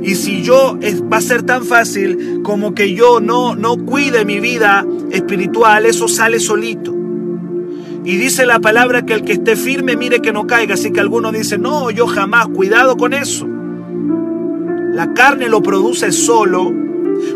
Y 0.03 0.13
si 0.13 0.43
yo 0.43 0.77
va 1.11 1.17
a 1.17 1.21
ser 1.21 1.41
tan 1.41 1.65
fácil 1.65 2.41
como 2.43 2.75
que 2.75 2.93
yo 2.93 3.19
no, 3.21 3.55
no 3.55 3.75
cuide 3.75 4.23
mi 4.23 4.39
vida 4.39 4.85
espiritual, 5.09 5.87
eso 5.87 6.07
sale 6.07 6.39
solito. 6.39 6.96
Y 8.03 8.17
dice 8.17 8.45
la 8.45 8.59
palabra 8.59 9.05
que 9.05 9.13
el 9.13 9.23
que 9.23 9.33
esté 9.33 9.55
firme 9.55 9.95
mire 9.95 10.21
que 10.21 10.31
no 10.31 10.47
caiga. 10.47 10.75
Así 10.75 10.91
que 10.91 10.99
algunos 10.99 11.33
dicen, 11.33 11.61
no, 11.61 11.91
yo 11.91 12.07
jamás, 12.07 12.47
cuidado 12.47 12.97
con 12.97 13.13
eso. 13.13 13.47
La 14.93 15.13
carne 15.13 15.49
lo 15.49 15.61
produce 15.61 16.11
solo 16.11 16.73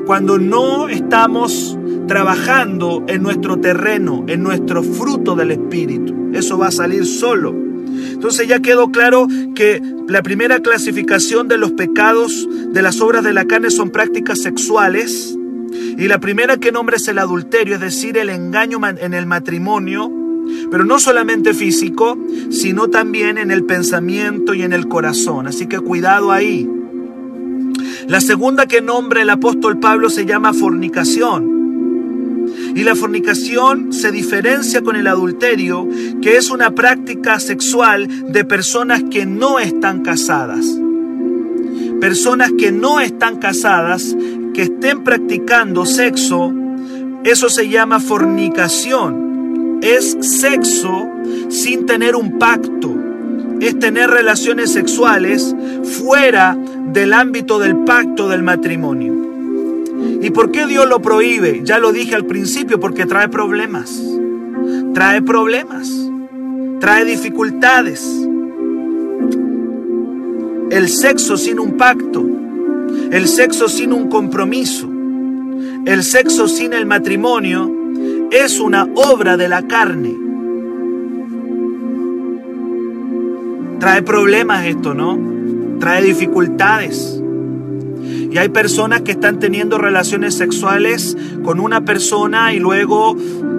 cuando 0.05 0.37
no 0.37 0.89
estamos 0.89 1.77
trabajando 2.07 3.03
en 3.07 3.21
nuestro 3.23 3.59
terreno, 3.59 4.25
en 4.27 4.43
nuestro 4.43 4.83
fruto 4.83 5.35
del 5.35 5.51
Espíritu. 5.51 6.31
Eso 6.33 6.57
va 6.57 6.67
a 6.67 6.71
salir 6.71 7.05
solo. 7.05 7.53
Entonces 7.53 8.47
ya 8.47 8.59
quedó 8.59 8.91
claro 8.91 9.27
que 9.55 9.81
la 10.07 10.21
primera 10.23 10.59
clasificación 10.59 11.47
de 11.47 11.57
los 11.57 11.71
pecados 11.71 12.47
de 12.71 12.81
las 12.81 13.01
obras 13.01 13.23
de 13.23 13.33
la 13.33 13.45
carne 13.45 13.69
son 13.69 13.91
prácticas 13.91 14.41
sexuales. 14.41 15.37
Y 15.97 16.07
la 16.07 16.19
primera 16.19 16.57
que 16.57 16.71
nombra 16.71 16.97
es 16.97 17.07
el 17.07 17.19
adulterio, 17.19 17.75
es 17.75 17.81
decir, 17.81 18.17
el 18.17 18.29
engaño 18.29 18.79
en 18.85 19.13
el 19.13 19.25
matrimonio, 19.25 20.11
pero 20.69 20.85
no 20.85 20.99
solamente 20.99 21.53
físico, 21.53 22.17
sino 22.49 22.87
también 22.89 23.37
en 23.37 23.51
el 23.51 23.63
pensamiento 23.63 24.53
y 24.53 24.63
en 24.63 24.73
el 24.73 24.87
corazón. 24.87 25.47
Así 25.47 25.67
que 25.67 25.79
cuidado 25.79 26.31
ahí. 26.31 26.69
La 28.07 28.21
segunda 28.21 28.65
que 28.65 28.81
nombra 28.81 29.21
el 29.21 29.29
apóstol 29.29 29.79
Pablo 29.79 30.09
se 30.09 30.25
llama 30.25 30.53
fornicación. 30.53 31.61
Y 32.75 32.83
la 32.83 32.95
fornicación 32.95 33.93
se 33.93 34.11
diferencia 34.11 34.81
con 34.81 34.95
el 34.95 35.07
adulterio, 35.07 35.87
que 36.21 36.37
es 36.37 36.49
una 36.49 36.71
práctica 36.71 37.39
sexual 37.39 38.07
de 38.31 38.45
personas 38.45 39.03
que 39.09 39.25
no 39.25 39.59
están 39.59 40.01
casadas. 40.01 40.65
Personas 41.99 42.51
que 42.57 42.71
no 42.71 42.99
están 42.99 43.37
casadas, 43.37 44.15
que 44.53 44.63
estén 44.63 45.03
practicando 45.03 45.85
sexo, 45.85 46.53
eso 47.23 47.49
se 47.49 47.69
llama 47.69 47.99
fornicación. 47.99 49.30
Es 49.81 50.15
sexo 50.21 51.09
sin 51.49 51.85
tener 51.85 52.15
un 52.15 52.37
pacto. 52.37 52.95
Es 53.59 53.77
tener 53.79 54.09
relaciones 54.09 54.71
sexuales 54.71 55.55
fuera 55.83 56.57
del 56.87 57.13
ámbito 57.13 57.59
del 57.59 57.77
pacto 57.77 58.29
del 58.29 58.43
matrimonio. 58.43 59.13
¿Y 60.21 60.29
por 60.29 60.51
qué 60.51 60.67
Dios 60.67 60.87
lo 60.87 61.01
prohíbe? 61.01 61.61
Ya 61.63 61.79
lo 61.79 61.91
dije 61.91 62.15
al 62.15 62.25
principio, 62.25 62.79
porque 62.79 63.05
trae 63.05 63.27
problemas. 63.29 64.01
Trae 64.93 65.21
problemas. 65.21 65.91
Trae 66.79 67.05
dificultades. 67.05 68.03
El 70.69 70.89
sexo 70.89 71.37
sin 71.37 71.59
un 71.59 71.77
pacto. 71.77 72.23
El 73.11 73.27
sexo 73.27 73.67
sin 73.67 73.93
un 73.93 74.09
compromiso. 74.09 74.89
El 75.85 76.03
sexo 76.03 76.47
sin 76.47 76.73
el 76.73 76.85
matrimonio 76.85 77.80
es 78.31 78.59
una 78.59 78.87
obra 78.95 79.37
de 79.37 79.49
la 79.49 79.67
carne. 79.67 80.15
Trae 83.79 84.01
problemas 84.03 84.65
esto, 84.65 84.93
¿no? 84.93 85.19
Trae 85.79 86.01
dificultades. 86.01 87.21
Y 88.31 88.37
hay 88.37 88.49
personas 88.49 89.01
que 89.01 89.11
están 89.11 89.39
teniendo 89.39 89.77
relaciones 89.77 90.35
sexuales 90.35 91.17
con 91.43 91.59
una 91.59 91.83
persona 91.83 92.53
y 92.53 92.59
luego 92.59 93.17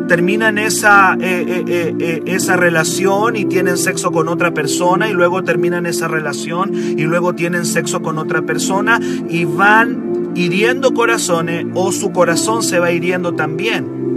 terminan 0.08 0.56
esa, 0.58 1.16
eh, 1.20 1.64
eh, 1.66 1.94
eh, 1.98 2.22
esa 2.26 2.56
relación 2.56 3.36
y 3.36 3.44
tienen 3.44 3.76
sexo 3.76 4.10
con 4.10 4.28
otra 4.28 4.54
persona 4.54 5.10
y 5.10 5.12
luego 5.12 5.44
terminan 5.44 5.84
esa 5.86 6.08
relación 6.08 6.72
y 6.74 7.02
luego 7.02 7.34
tienen 7.34 7.66
sexo 7.66 8.00
con 8.00 8.16
otra 8.18 8.42
persona 8.42 8.98
y 9.28 9.44
van 9.44 10.32
hiriendo 10.34 10.94
corazones 10.94 11.66
o 11.74 11.92
su 11.92 12.12
corazón 12.12 12.62
se 12.62 12.78
va 12.78 12.92
hiriendo 12.92 13.34
también. 13.34 14.11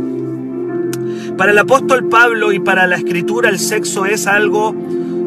Para 1.38 1.52
el 1.52 1.58
apóstol 1.58 2.08
Pablo 2.08 2.52
y 2.52 2.60
para 2.60 2.88
la 2.88 2.96
escritura 2.96 3.50
el 3.50 3.60
sexo 3.60 4.06
es 4.06 4.28
algo 4.28 4.76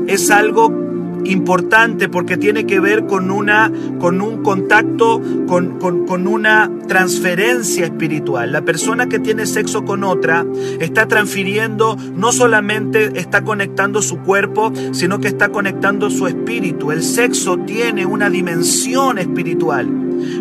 es 0.07 0.31
algo 0.31 0.88
importante 1.25 2.09
porque 2.09 2.37
tiene 2.37 2.66
que 2.66 2.81
ver 2.81 3.07
con, 3.07 3.31
una, 3.31 3.71
con 3.99 4.21
un 4.21 4.42
contacto, 4.42 5.21
con, 5.47 5.79
con, 5.79 6.27
una 6.27 6.71
transferencia 6.87 7.85
espiritual. 7.85 8.53
La 8.53 8.62
persona 8.62 9.09
que 9.09 9.18
tiene 9.18 9.47
sexo 9.47 9.85
con 9.85 10.05
otra 10.05 10.47
está 10.81 11.07
transfiriendo, 11.07 11.97
no 12.14 12.33
solamente 12.33 13.18
está 13.18 13.44
conectando 13.44 14.03
su 14.03 14.18
cuerpo, 14.18 14.73
sino 14.92 15.21
que 15.21 15.29
está 15.29 15.51
conectando 15.51 16.11
su 16.11 16.27
espíritu. 16.27 16.92
El 16.92 17.03
sexo 17.03 17.59
tiene 17.59 18.07
una 18.07 18.31
dimensión 18.31 19.18
espiritual. 19.18 19.88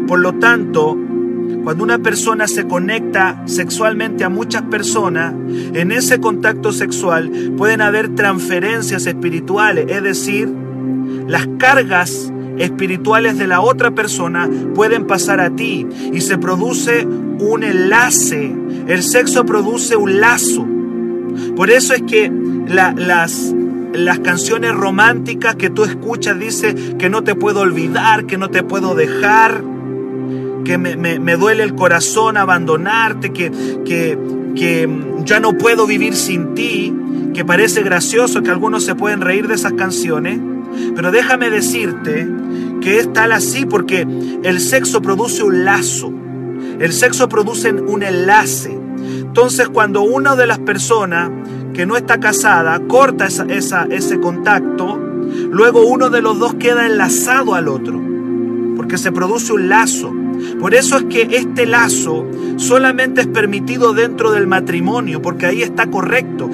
Por 0.08 0.19
lo 0.19 0.34
tanto, 0.34 0.97
cuando 1.63 1.83
una 1.83 1.99
persona 1.99 2.47
se 2.47 2.67
conecta 2.67 3.43
sexualmente 3.45 4.23
a 4.23 4.29
muchas 4.29 4.63
personas, 4.63 5.33
en 5.73 5.91
ese 5.91 6.19
contacto 6.19 6.71
sexual 6.71 7.29
pueden 7.57 7.81
haber 7.81 8.15
transferencias 8.15 9.05
espirituales, 9.05 9.86
es 9.89 10.03
decir, 10.03 10.49
las 11.27 11.47
cargas 11.57 12.31
espirituales 12.57 13.38
de 13.38 13.47
la 13.47 13.62
otra 13.62 13.91
persona 13.91 14.49
pueden 14.73 15.05
pasar 15.05 15.39
a 15.39 15.49
ti 15.49 15.86
y 16.13 16.21
se 16.21 16.38
produce 16.38 17.05
un 17.05 17.63
enlace. 17.63 18.55
El 18.88 19.03
sexo 19.03 19.45
produce 19.45 19.95
un 19.95 20.19
lazo. 20.19 20.65
Por 21.55 21.69
eso 21.69 21.93
es 21.93 22.01
que 22.03 22.31
las, 22.67 23.53
las 23.93 24.19
canciones 24.19 24.73
románticas 24.73 25.55
que 25.55 25.69
tú 25.69 25.83
escuchas 25.83 26.39
dice 26.39 26.75
que 26.97 27.10
no 27.10 27.23
te 27.23 27.36
puedo 27.36 27.62
olvidar, 27.62 28.25
que 28.25 28.38
no 28.38 28.49
te 28.49 28.63
puedo 28.63 28.95
dejar, 28.95 29.63
que 30.67 30.77
me, 30.77 31.38
duele 31.38 31.63
el 31.63 31.75
corazón 31.75 32.36
abandonarte, 32.36 33.32
que, 33.32 33.49
que, 33.86 34.19
que 34.53 34.89
ya 35.23 35.39
no 35.39 35.58
puedo 35.58 35.88
vivir 35.88 36.13
sin 36.13 36.56
ti, 36.56 36.93
que 37.34 37.45
parece 37.45 37.84
gracioso 37.84 38.43
que 38.43 38.51
algunos 38.51 38.84
se 38.84 38.93
pueden 38.93 39.21
reír 39.21 39.47
de 39.47 39.53
esas 39.53 39.71
canciones, 39.73 40.41
pero 40.93 41.13
déjame 41.13 41.49
decirte 41.49 42.27
que 42.82 42.99
es 42.99 43.13
tal 43.13 43.32
así 43.32 43.65
porque 43.65 44.06
el 44.43 44.60
sexo 44.60 45.01
produce 45.01 45.41
un 45.41 45.63
lazo, 45.63 46.12
el 46.80 46.91
sexo 46.91 47.30
produce 47.30 47.71
un 47.71 48.03
enlace. 48.03 48.77
Entonces 49.21 49.69
cuando 49.69 50.01
una 50.01 50.36
de 50.36 50.47
las 50.47 50.60
personas 50.60 51.32
que 51.73 51.86
no 51.86 51.95
está 51.95 52.19
casada 52.19 52.77
corta 52.89 53.27
esa, 53.27 53.88
ese 53.89 54.19
contacto, 54.19 54.97
luego 55.49 55.88
uno 55.88 56.10
de 56.10 56.21
los 56.21 56.38
dos 56.39 56.56
queda 56.56 56.86
enlazado 56.88 57.56
al 57.56 57.69
otro, 57.69 58.06
porque 58.77 58.97
se 58.97 59.11
produce 59.11 59.51
un 59.51 59.67
lazo. 59.67 60.13
Por 60.59 60.73
eso 60.75 60.97
es 60.97 61.03
que 61.05 61.27
este 61.31 61.65
lazo 61.65 62.25
solamente 62.57 63.21
es 63.21 63.27
permitido 63.27 63.93
dentro 63.93 64.31
del 64.31 64.47
matrimonio, 64.47 65.21
porque 65.21 65.47
ahí 65.47 65.63
está 65.63 65.87
correcto, 65.87 66.49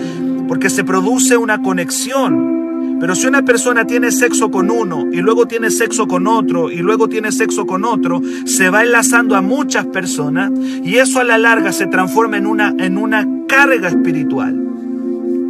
porque 0.47 0.69
se 0.69 0.83
produce 0.83 1.37
una 1.37 1.61
conexión. 1.61 2.97
Pero 2.99 3.15
si 3.15 3.27
una 3.27 3.43
persona 3.43 3.85
tiene 3.85 4.11
sexo 4.11 4.49
con 4.49 4.71
uno 4.71 5.07
y 5.11 5.17
luego 5.17 5.45
tiene 5.45 5.69
sexo 5.69 6.07
con 6.07 6.25
otro 6.25 6.71
y 6.71 6.77
luego 6.77 7.09
tiene 7.09 7.33
sexo 7.33 7.65
con 7.65 7.83
otro, 7.83 8.21
se 8.45 8.69
va 8.69 8.83
enlazando 8.83 9.35
a 9.35 9.41
muchas 9.41 9.85
personas 9.87 10.51
y 10.83 10.95
eso 10.95 11.19
a 11.19 11.25
la 11.25 11.37
larga 11.37 11.73
se 11.73 11.87
transforma 11.87 12.37
en 12.37 12.47
una, 12.47 12.73
en 12.79 12.97
una 12.97 13.27
carga 13.47 13.89
espiritual. 13.89 14.72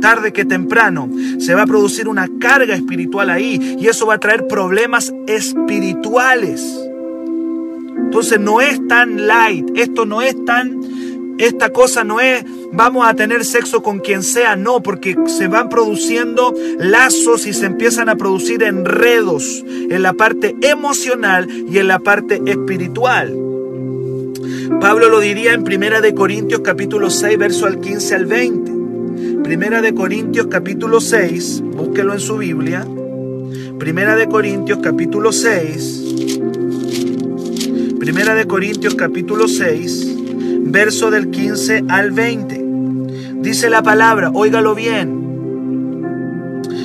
Tarde 0.03 0.33
que 0.33 0.43
temprano 0.43 1.09
se 1.39 1.55
va 1.55 1.61
a 1.61 1.65
producir 1.65 2.09
una 2.09 2.27
carga 2.37 2.75
espiritual 2.75 3.29
ahí 3.29 3.77
y 3.79 3.87
eso 3.87 4.05
va 4.05 4.15
a 4.15 4.19
traer 4.19 4.47
problemas 4.47 5.13
espirituales. 5.27 6.61
Entonces 7.97 8.37
no 8.37 8.59
es 8.59 8.85
tan 8.89 9.27
light, 9.27 9.65
esto 9.77 10.05
no 10.05 10.21
es 10.21 10.43
tan 10.43 10.81
esta 11.37 11.69
cosa 11.69 12.03
no 12.03 12.19
es 12.19 12.43
vamos 12.73 13.07
a 13.07 13.13
tener 13.13 13.45
sexo 13.45 13.81
con 13.81 14.01
quien 14.01 14.23
sea, 14.23 14.57
no, 14.57 14.83
porque 14.83 15.15
se 15.27 15.47
van 15.47 15.69
produciendo 15.69 16.53
lazos 16.77 17.47
y 17.47 17.53
se 17.53 17.65
empiezan 17.65 18.09
a 18.09 18.17
producir 18.17 18.61
enredos 18.61 19.63
en 19.67 20.03
la 20.03 20.11
parte 20.11 20.53
emocional 20.61 21.47
y 21.49 21.77
en 21.77 21.87
la 21.87 21.99
parte 21.99 22.41
espiritual. 22.45 23.33
Pablo 24.81 25.07
lo 25.07 25.21
diría 25.21 25.53
en 25.53 25.63
Primera 25.63 26.01
de 26.01 26.13
Corintios 26.13 26.59
capítulo 26.59 27.09
6, 27.09 27.37
verso 27.37 27.67
al 27.67 27.79
15 27.79 28.15
al 28.15 28.25
20. 28.25 28.82
Primera 29.43 29.81
de 29.81 29.93
Corintios 29.93 30.47
capítulo 30.47 31.01
6, 31.01 31.63
búsquelo 31.75 32.13
en 32.13 32.19
su 32.19 32.37
Biblia. 32.37 32.87
Primera 33.77 34.15
de 34.15 34.29
Corintios 34.29 34.79
capítulo 34.81 35.33
6. 35.33 36.15
Primera 37.99 38.35
de 38.35 38.47
Corintios 38.47 38.95
capítulo 38.95 39.49
6 39.49 40.13
verso 40.65 41.11
del 41.11 41.29
15 41.29 41.83
al 41.89 42.11
20. 42.11 42.65
Dice 43.41 43.69
la 43.69 43.83
palabra, 43.83 44.31
óigalo 44.33 44.75
bien. 44.75 45.21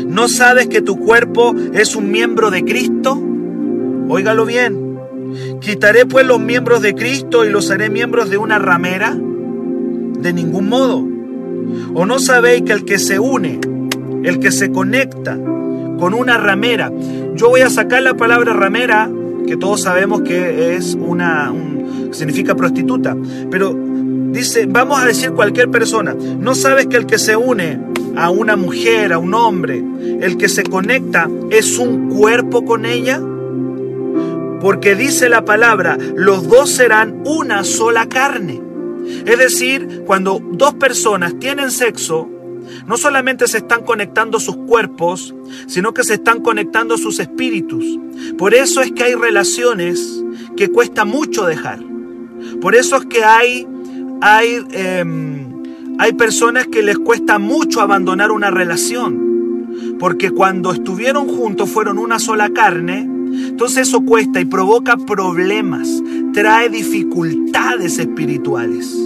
¿No 0.08 0.26
sabes 0.26 0.66
que 0.66 0.82
tu 0.82 0.98
cuerpo 0.98 1.54
es 1.72 1.94
un 1.94 2.10
miembro 2.10 2.50
de 2.50 2.64
Cristo? 2.64 3.22
Óigalo 4.08 4.44
bien. 4.44 4.98
¿Quitaré 5.60 6.06
pues 6.06 6.26
los 6.26 6.40
miembros 6.40 6.82
de 6.82 6.94
Cristo 6.94 7.44
y 7.44 7.50
los 7.50 7.70
haré 7.70 7.88
miembros 7.88 8.30
de 8.30 8.36
una 8.36 8.58
ramera? 8.58 9.16
De 9.16 10.32
ningún 10.32 10.68
modo. 10.68 11.17
¿O 11.94 12.06
no 12.06 12.18
sabéis 12.18 12.62
que 12.62 12.72
el 12.72 12.84
que 12.84 12.98
se 12.98 13.18
une, 13.18 13.60
el 14.24 14.38
que 14.38 14.50
se 14.50 14.70
conecta 14.70 15.38
con 15.98 16.14
una 16.14 16.38
ramera, 16.38 16.92
yo 17.34 17.48
voy 17.48 17.60
a 17.60 17.70
sacar 17.70 18.02
la 18.02 18.16
palabra 18.16 18.52
ramera, 18.52 19.10
que 19.46 19.56
todos 19.56 19.82
sabemos 19.82 20.22
que 20.22 20.76
es 20.76 20.94
una, 20.94 21.52
significa 22.12 22.54
prostituta. 22.54 23.16
Pero 23.50 23.76
dice, 24.30 24.66
vamos 24.66 25.00
a 25.00 25.06
decir 25.06 25.32
cualquier 25.32 25.70
persona, 25.70 26.14
¿no 26.14 26.54
sabes 26.54 26.86
que 26.86 26.96
el 26.96 27.06
que 27.06 27.18
se 27.18 27.36
une 27.36 27.80
a 28.16 28.30
una 28.30 28.56
mujer, 28.56 29.12
a 29.12 29.18
un 29.18 29.34
hombre, 29.34 29.82
el 30.20 30.36
que 30.36 30.48
se 30.48 30.62
conecta 30.62 31.28
es 31.50 31.78
un 31.78 32.08
cuerpo 32.08 32.64
con 32.64 32.86
ella? 32.86 33.20
Porque 34.60 34.96
dice 34.96 35.28
la 35.28 35.44
palabra, 35.44 35.96
los 36.16 36.48
dos 36.48 36.70
serán 36.70 37.22
una 37.24 37.64
sola 37.64 38.08
carne. 38.08 38.67
Es 39.26 39.38
decir, 39.38 40.02
cuando 40.06 40.40
dos 40.52 40.74
personas 40.74 41.38
tienen 41.38 41.70
sexo, 41.70 42.28
no 42.86 42.96
solamente 42.96 43.46
se 43.48 43.58
están 43.58 43.84
conectando 43.84 44.40
sus 44.40 44.56
cuerpos, 44.56 45.34
sino 45.66 45.94
que 45.94 46.04
se 46.04 46.14
están 46.14 46.42
conectando 46.42 46.98
sus 46.98 47.18
espíritus. 47.18 47.84
Por 48.36 48.54
eso 48.54 48.80
es 48.80 48.92
que 48.92 49.04
hay 49.04 49.14
relaciones 49.14 50.22
que 50.56 50.68
cuesta 50.68 51.04
mucho 51.04 51.46
dejar. 51.46 51.80
Por 52.60 52.74
eso 52.74 52.96
es 52.96 53.06
que 53.06 53.24
hay, 53.24 53.66
hay, 54.20 54.64
em, 54.72 55.62
hay 55.98 56.12
personas 56.12 56.66
que 56.66 56.82
les 56.82 56.98
cuesta 56.98 57.38
mucho 57.38 57.80
abandonar 57.80 58.30
una 58.30 58.50
relación. 58.50 59.26
Porque 59.98 60.30
cuando 60.30 60.72
estuvieron 60.72 61.28
juntos 61.28 61.70
fueron 61.70 61.98
una 61.98 62.18
sola 62.18 62.50
carne. 62.50 63.08
Entonces 63.30 63.88
eso 63.88 64.00
cuesta 64.02 64.40
y 64.40 64.44
provoca 64.44 64.96
problemas, 64.96 65.88
trae 66.32 66.68
dificultades 66.68 67.98
espirituales. 67.98 68.96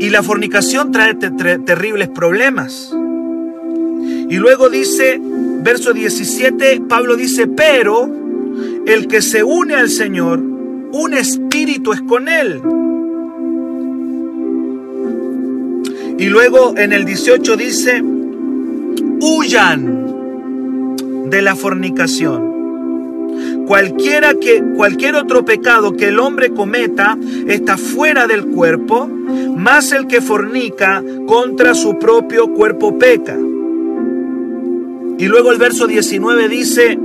Y 0.00 0.10
la 0.10 0.22
fornicación 0.22 0.92
trae 0.92 1.14
terribles 1.14 2.08
problemas. 2.08 2.94
Y 4.28 4.36
luego 4.36 4.68
dice, 4.68 5.20
verso 5.20 5.92
17, 5.92 6.82
Pablo 6.88 7.16
dice, 7.16 7.46
pero 7.46 8.08
el 8.86 9.08
que 9.08 9.22
se 9.22 9.42
une 9.42 9.74
al 9.74 9.88
Señor, 9.88 10.38
un 10.38 11.14
espíritu 11.14 11.92
es 11.92 12.00
con 12.02 12.28
él. 12.28 12.60
Y 16.18 16.26
luego 16.26 16.76
en 16.76 16.92
el 16.92 17.04
18 17.04 17.56
dice, 17.56 18.02
huyan 19.20 20.07
de 21.30 21.42
la 21.42 21.54
fornicación. 21.56 22.58
Cualquiera 23.66 24.34
que, 24.34 24.62
cualquier 24.76 25.14
otro 25.14 25.44
pecado 25.44 25.92
que 25.92 26.08
el 26.08 26.18
hombre 26.18 26.50
cometa 26.50 27.18
está 27.46 27.76
fuera 27.76 28.26
del 28.26 28.46
cuerpo, 28.46 29.06
más 29.06 29.92
el 29.92 30.06
que 30.06 30.20
fornica 30.20 31.02
contra 31.26 31.74
su 31.74 31.98
propio 31.98 32.52
cuerpo 32.52 32.98
peca. 32.98 33.36
Y 35.18 35.26
luego 35.26 35.52
el 35.52 35.58
verso 35.58 35.86
19 35.86 36.48
dice, 36.48 36.98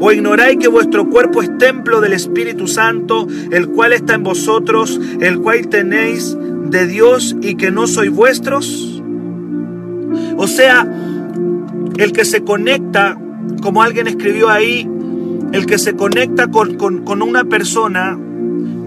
¿O 0.00 0.12
ignoráis 0.12 0.58
que 0.58 0.68
vuestro 0.68 1.08
cuerpo 1.08 1.42
es 1.42 1.56
templo 1.58 2.00
del 2.00 2.12
Espíritu 2.12 2.66
Santo, 2.66 3.26
el 3.50 3.68
cual 3.68 3.92
está 3.92 4.14
en 4.14 4.22
vosotros, 4.22 5.00
el 5.20 5.40
cual 5.40 5.68
tenéis 5.68 6.36
de 6.64 6.86
Dios 6.86 7.36
y 7.40 7.56
que 7.56 7.70
no 7.70 7.86
sois 7.86 8.10
vuestros? 8.10 9.02
O 10.36 10.46
sea, 10.46 10.86
el 11.96 12.12
que 12.12 12.24
se 12.24 12.44
conecta, 12.44 13.18
como 13.60 13.82
alguien 13.82 14.06
escribió 14.06 14.48
ahí, 14.48 14.88
el 15.52 15.66
que 15.66 15.78
se 15.78 15.94
conecta 15.94 16.48
con, 16.48 16.76
con 16.76 17.22
una 17.22 17.44
persona 17.44 18.18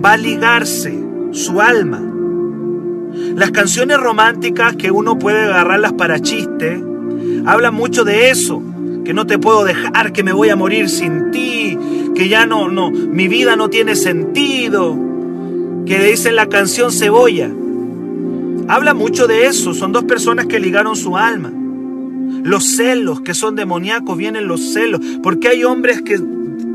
va 0.04 0.14
a 0.14 0.18
ligarse 0.18 0.98
su 1.32 1.62
alma. 1.62 2.02
Las 3.36 3.52
canciones 3.52 3.98
románticas 3.98 4.76
que 4.76 4.92
uno 4.92 5.18
puede 5.18 5.44
agarrarlas 5.44 5.94
para 5.94 6.20
chiste, 6.20 6.84
hablan 7.46 7.74
mucho 7.74 8.04
de 8.04 8.30
eso 8.30 8.62
que 9.04 9.14
no 9.14 9.26
te 9.26 9.40
puedo 9.40 9.64
dejar, 9.64 10.14
que 10.14 10.24
me 10.24 10.34
voy 10.34 10.50
a 10.50 10.56
morir 10.56 10.90
sin 10.90 11.32
ti, 11.32 11.78
que 12.16 12.30
ya 12.30 12.46
no, 12.46 12.68
no, 12.68 12.92
mi 12.92 13.28
vida 13.28 13.56
no 13.56 13.70
tiene 13.70 13.96
sentido, 13.96 14.98
que 15.86 16.00
dice 16.04 16.32
la 16.32 16.48
canción 16.48 16.92
Cebolla. 16.92 17.52
Habla 18.68 18.94
mucho 18.94 19.28
de 19.28 19.48
eso, 19.48 19.74
son 19.74 19.92
dos 19.92 20.04
personas 20.04 20.46
que 20.46 20.60
ligaron 20.60 20.96
su 20.96 21.18
alma. 21.18 21.52
Los 22.44 22.66
celos 22.76 23.22
que 23.22 23.34
son 23.34 23.56
demoníacos, 23.56 24.18
vienen 24.18 24.48
los 24.48 24.74
celos, 24.74 25.02
porque 25.22 25.50
hay 25.50 25.64
hombres 25.64 26.02
que 26.02 26.20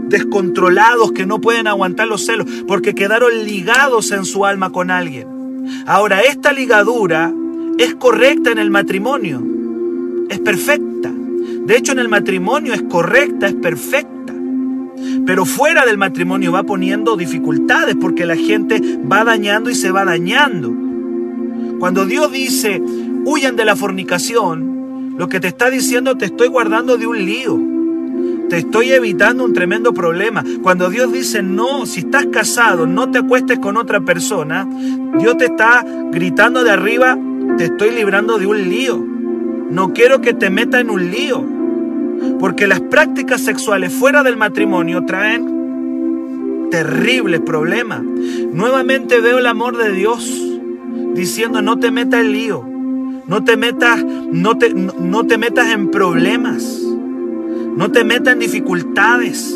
descontrolados 0.09 1.13
que 1.13 1.27
no 1.27 1.41
pueden 1.41 1.67
aguantar 1.67 2.09
los 2.09 2.25
celos, 2.25 2.47
porque 2.67 2.95
quedaron 2.95 3.45
ligados 3.45 4.13
en 4.13 4.25
su 4.25 4.45
alma 4.45 4.71
con 4.71 4.91
alguien. 4.91 5.29
Ahora, 5.87 6.21
esta 6.21 6.53
ligadura 6.53 7.33
es 7.79 7.95
correcta 7.97 8.53
en 8.53 8.59
el 8.59 8.71
matrimonio, 8.71 9.43
es 10.31 10.39
perfecta. 10.39 11.13
De 11.67 11.77
hecho, 11.77 11.93
en 11.93 11.99
el 11.99 12.09
matrimonio 12.09 12.73
es 12.73 12.83
correcta, 12.83 13.49
es 13.49 13.55
perfecta. 13.55 14.33
Pero 15.27 15.45
fuera 15.45 15.85
del 15.85 15.99
matrimonio 15.99 16.53
va 16.53 16.63
poniendo 16.63 17.17
dificultades 17.17 17.97
porque 18.01 18.27
la 18.27 18.37
gente 18.37 18.81
va 19.11 19.25
dañando 19.25 19.71
y 19.71 19.75
se 19.75 19.91
va 19.91 20.05
dañando. 20.05 20.73
Cuando 21.79 22.07
Dios 22.07 22.33
dice, 22.33 22.81
huyan 23.25 23.57
de 23.57 23.65
la 23.65 23.77
fornicación, 23.77 24.76
lo 25.17 25.29
que 25.29 25.41
te 25.41 25.49
está 25.49 25.71
diciendo 25.71 26.17
te 26.17 26.27
estoy 26.27 26.49
guardando 26.49 26.97
de 26.97 27.07
un 27.07 27.25
lío. 27.25 27.59
Te 28.49 28.59
estoy 28.59 28.93
evitando 28.93 29.45
un 29.45 29.53
tremendo 29.53 29.93
problema. 29.93 30.45
Cuando 30.63 30.89
Dios 30.89 31.13
dice, 31.13 31.43
no, 31.43 31.85
si 31.85 32.01
estás 32.01 32.27
casado, 32.27 32.87
no 32.87 33.11
te 33.11 33.19
acuestes 33.19 33.59
con 33.59 33.77
otra 33.77 34.01
persona, 34.01 34.69
Dios 35.19 35.37
te 35.37 35.47
está 35.47 35.85
gritando 36.13 36.63
de 36.63 36.71
arriba, 36.71 37.19
te 37.59 37.65
estoy 37.65 37.91
librando 37.91 38.39
de 38.39 38.47
un 38.47 38.69
lío. 38.69 39.05
No 39.71 39.93
quiero 39.93 40.21
que 40.21 40.33
te 40.33 40.51
meta 40.51 40.79
en 40.79 40.91
un 40.91 41.11
lío. 41.11 41.45
Porque 42.39 42.67
las 42.67 42.81
prácticas 42.81 43.41
sexuales 43.41 43.93
fuera 43.93 44.23
del 44.23 44.37
matrimonio 44.37 45.05
traen 45.05 46.69
terribles 46.71 47.41
problemas. 47.41 48.03
Nuevamente 48.03 49.21
veo 49.21 49.39
el 49.39 49.47
amor 49.47 49.77
de 49.77 49.93
Dios 49.93 50.31
diciendo 51.15 51.63
no 51.63 51.79
te 51.79 51.91
metas 51.91 52.21
en 52.21 52.33
lío. 52.33 52.76
No 53.29 53.43
te 53.45 53.57
metas, 53.57 54.05
no 54.05 54.57
te, 54.57 54.73
no 54.73 55.27
te 55.27 55.39
metas 55.39 55.73
en 55.73 55.91
problemas. 55.91 56.83
No 57.77 57.91
te 57.91 58.05
metas 58.05 58.35
en 58.35 58.39
dificultades. 58.41 59.55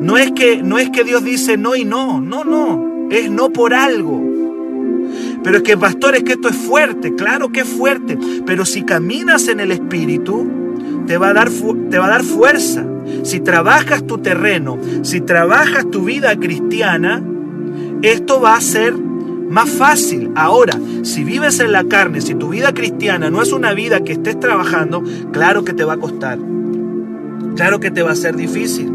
No 0.00 0.16
es, 0.16 0.32
que, 0.32 0.62
no 0.62 0.78
es 0.78 0.90
que 0.90 1.04
Dios 1.04 1.24
dice 1.24 1.56
no 1.56 1.76
y 1.76 1.84
no, 1.84 2.20
no, 2.20 2.44
no, 2.44 3.08
es 3.10 3.30
no 3.30 3.50
por 3.50 3.74
algo. 3.74 4.22
Pero 5.42 5.58
es 5.58 5.62
que, 5.62 5.76
pastor, 5.76 6.14
es 6.14 6.24
que 6.24 6.32
esto 6.32 6.48
es 6.48 6.56
fuerte, 6.56 7.14
claro 7.14 7.50
que 7.50 7.60
es 7.60 7.68
fuerte, 7.68 8.18
pero 8.46 8.64
si 8.64 8.82
caminas 8.82 9.48
en 9.48 9.60
el 9.60 9.70
Espíritu, 9.70 10.48
te 11.06 11.18
va 11.18 11.28
a 11.28 11.32
dar, 11.34 11.50
te 11.90 11.98
va 11.98 12.06
a 12.06 12.10
dar 12.10 12.24
fuerza. 12.24 12.84
Si 13.22 13.40
trabajas 13.40 14.06
tu 14.06 14.18
terreno, 14.18 14.78
si 15.02 15.20
trabajas 15.20 15.90
tu 15.90 16.04
vida 16.04 16.34
cristiana, 16.36 17.22
esto 18.02 18.40
va 18.40 18.56
a 18.56 18.60
ser 18.60 18.94
más 19.48 19.70
fácil. 19.70 20.30
Ahora, 20.34 20.78
si 21.02 21.24
vives 21.24 21.60
en 21.60 21.72
la 21.72 21.84
carne, 21.84 22.20
si 22.20 22.34
tu 22.34 22.48
vida 22.48 22.72
cristiana 22.72 23.30
no 23.30 23.42
es 23.42 23.52
una 23.52 23.72
vida 23.72 24.00
que 24.00 24.12
estés 24.12 24.38
trabajando, 24.38 25.02
claro 25.32 25.64
que 25.64 25.72
te 25.72 25.84
va 25.84 25.94
a 25.94 25.98
costar. 25.98 26.38
Claro 27.56 27.80
que 27.80 27.90
te 27.90 28.02
va 28.02 28.12
a 28.12 28.16
ser 28.16 28.36
difícil. 28.36 28.90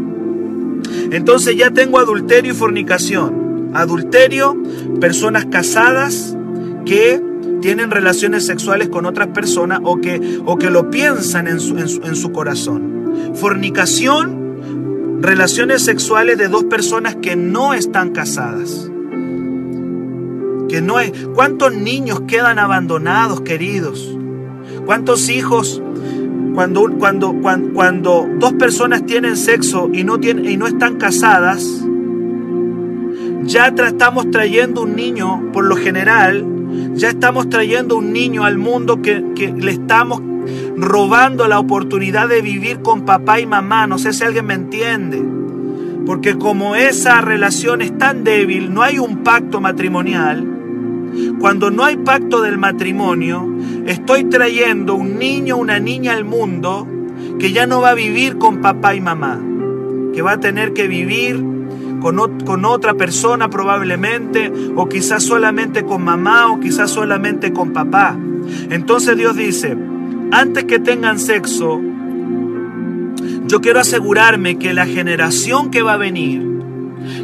Entonces 1.10 1.56
ya 1.56 1.70
tengo 1.70 1.98
adulterio 1.98 2.52
y 2.52 2.54
fornicación. 2.54 3.70
Adulterio, 3.74 4.56
personas 5.00 5.46
casadas 5.46 6.36
que 6.84 7.22
tienen 7.60 7.90
relaciones 7.90 8.46
sexuales 8.46 8.88
con 8.88 9.06
otras 9.06 9.28
personas 9.28 9.80
o 9.84 10.00
que, 10.00 10.40
o 10.44 10.56
que 10.56 10.70
lo 10.70 10.90
piensan 10.90 11.46
en 11.46 11.60
su, 11.60 11.78
en 11.78 12.16
su 12.16 12.32
corazón. 12.32 13.32
Fornicación, 13.34 15.20
relaciones 15.20 15.82
sexuales 15.82 16.38
de 16.38 16.48
dos 16.48 16.64
personas 16.64 17.16
que 17.16 17.36
no 17.36 17.74
están 17.74 18.10
casadas. 18.10 18.89
Que 20.70 20.80
no 20.80 21.00
es, 21.00 21.10
¿Cuántos 21.34 21.74
niños 21.74 22.20
quedan 22.28 22.60
abandonados, 22.60 23.40
queridos? 23.40 24.16
¿Cuántos 24.86 25.28
hijos 25.28 25.82
cuando, 26.54 26.88
cuando, 26.96 27.34
cuando, 27.74 28.28
dos 28.38 28.52
personas 28.52 29.04
tienen 29.04 29.36
sexo 29.36 29.90
y 29.92 30.04
no, 30.04 30.20
tienen, 30.20 30.48
y 30.48 30.56
no 30.56 30.68
están 30.68 30.96
casadas, 30.96 31.84
ya 33.42 33.66
estamos 33.66 34.30
trayendo 34.30 34.82
un 34.82 34.94
niño, 34.94 35.50
por 35.52 35.64
lo 35.64 35.74
general, 35.74 36.46
ya 36.94 37.08
estamos 37.08 37.48
trayendo 37.48 37.96
un 37.96 38.12
niño 38.12 38.44
al 38.44 38.56
mundo 38.56 39.02
que, 39.02 39.24
que 39.34 39.52
le 39.52 39.72
estamos 39.72 40.22
robando 40.76 41.48
la 41.48 41.58
oportunidad 41.58 42.28
de 42.28 42.42
vivir 42.42 42.80
con 42.80 43.04
papá 43.04 43.40
y 43.40 43.46
mamá. 43.46 43.88
No 43.88 43.98
sé 43.98 44.12
si 44.12 44.22
alguien 44.22 44.46
me 44.46 44.54
entiende. 44.54 45.20
Porque 46.06 46.38
como 46.38 46.76
esa 46.76 47.20
relación 47.20 47.82
es 47.82 47.98
tan 47.98 48.22
débil, 48.22 48.72
no 48.72 48.82
hay 48.82 49.00
un 49.00 49.24
pacto 49.24 49.60
matrimonial, 49.60 50.59
cuando 51.38 51.70
no 51.70 51.84
hay 51.84 51.96
pacto 51.96 52.42
del 52.42 52.58
matrimonio, 52.58 53.46
estoy 53.86 54.24
trayendo 54.24 54.94
un 54.94 55.18
niño, 55.18 55.56
una 55.56 55.78
niña 55.78 56.12
al 56.12 56.24
mundo 56.24 56.86
que 57.38 57.52
ya 57.52 57.66
no 57.66 57.80
va 57.80 57.90
a 57.90 57.94
vivir 57.94 58.38
con 58.38 58.60
papá 58.60 58.94
y 58.94 59.00
mamá, 59.00 59.40
que 60.12 60.22
va 60.22 60.32
a 60.32 60.40
tener 60.40 60.72
que 60.72 60.88
vivir 60.88 61.42
con, 62.00 62.40
con, 62.44 62.64
otra 62.64 62.94
persona 62.94 63.50
probablemente, 63.50 64.52
o 64.76 64.88
quizás 64.88 65.22
solamente 65.22 65.84
con 65.84 66.02
mamá, 66.02 66.52
o 66.52 66.60
quizás 66.60 66.90
solamente 66.90 67.52
con 67.52 67.72
papá. 67.72 68.16
Entonces 68.70 69.16
Dios 69.16 69.36
dice, 69.36 69.76
antes 70.30 70.64
que 70.64 70.78
tengan 70.78 71.18
sexo, 71.18 71.80
yo 73.46 73.60
quiero 73.60 73.80
asegurarme 73.80 74.58
que 74.58 74.72
la 74.72 74.86
generación 74.86 75.70
que 75.70 75.82
va 75.82 75.94
a 75.94 75.98
venir, 75.98 76.46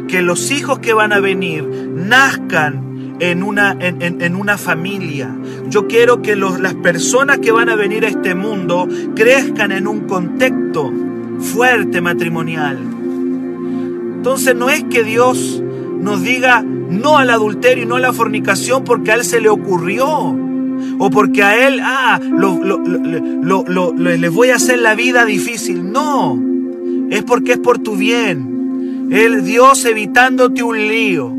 que 0.07 0.21
los 0.21 0.51
hijos 0.51 0.79
que 0.79 0.93
van 0.93 1.13
a 1.13 1.19
venir, 1.19 1.63
nazcan 1.95 2.96
en 3.19 3.43
una, 3.43 3.75
en, 3.79 4.35
una 4.35 4.57
familia. 4.57 5.35
Yo 5.69 5.87
quiero 5.87 6.21
que 6.21 6.35
los, 6.35 6.59
las 6.59 6.75
personas 6.75 7.39
que 7.39 7.51
van 7.51 7.69
a 7.69 7.75
venir 7.75 8.05
a 8.05 8.09
este 8.09 8.35
mundo 8.35 8.87
crezcan 9.15 9.71
en 9.71 9.87
un 9.87 10.01
contexto 10.01 10.91
fuerte 11.39 12.01
matrimonial. 12.01 12.77
Entonces 14.17 14.55
no 14.55 14.69
es 14.69 14.83
que 14.85 15.03
Dios 15.03 15.61
nos 15.99 16.21
diga 16.21 16.61
no 16.61 17.17
al 17.17 17.29
adulterio 17.29 17.83
y 17.83 17.87
no 17.87 17.95
a 17.95 17.99
la 17.99 18.13
fornicación 18.13 18.83
porque 18.83 19.11
a 19.11 19.15
Él 19.15 19.25
se 19.25 19.41
le 19.41 19.49
ocurrió. 19.49 20.35
O 20.99 21.09
porque 21.09 21.43
a 21.43 21.67
Él, 21.67 21.79
ah, 21.83 22.19
les 22.19 24.33
voy 24.33 24.49
a 24.49 24.55
hacer 24.55 24.79
la 24.79 24.95
vida 24.95 25.25
difícil. 25.25 25.91
No, 25.91 26.39
es 27.09 27.23
porque 27.23 27.53
es 27.53 27.59
por 27.59 27.79
tu 27.79 27.95
bien. 27.95 29.09
El 29.11 29.43
Dios 29.43 29.85
evitándote 29.85 30.63
un 30.63 30.77
lío. 30.77 31.36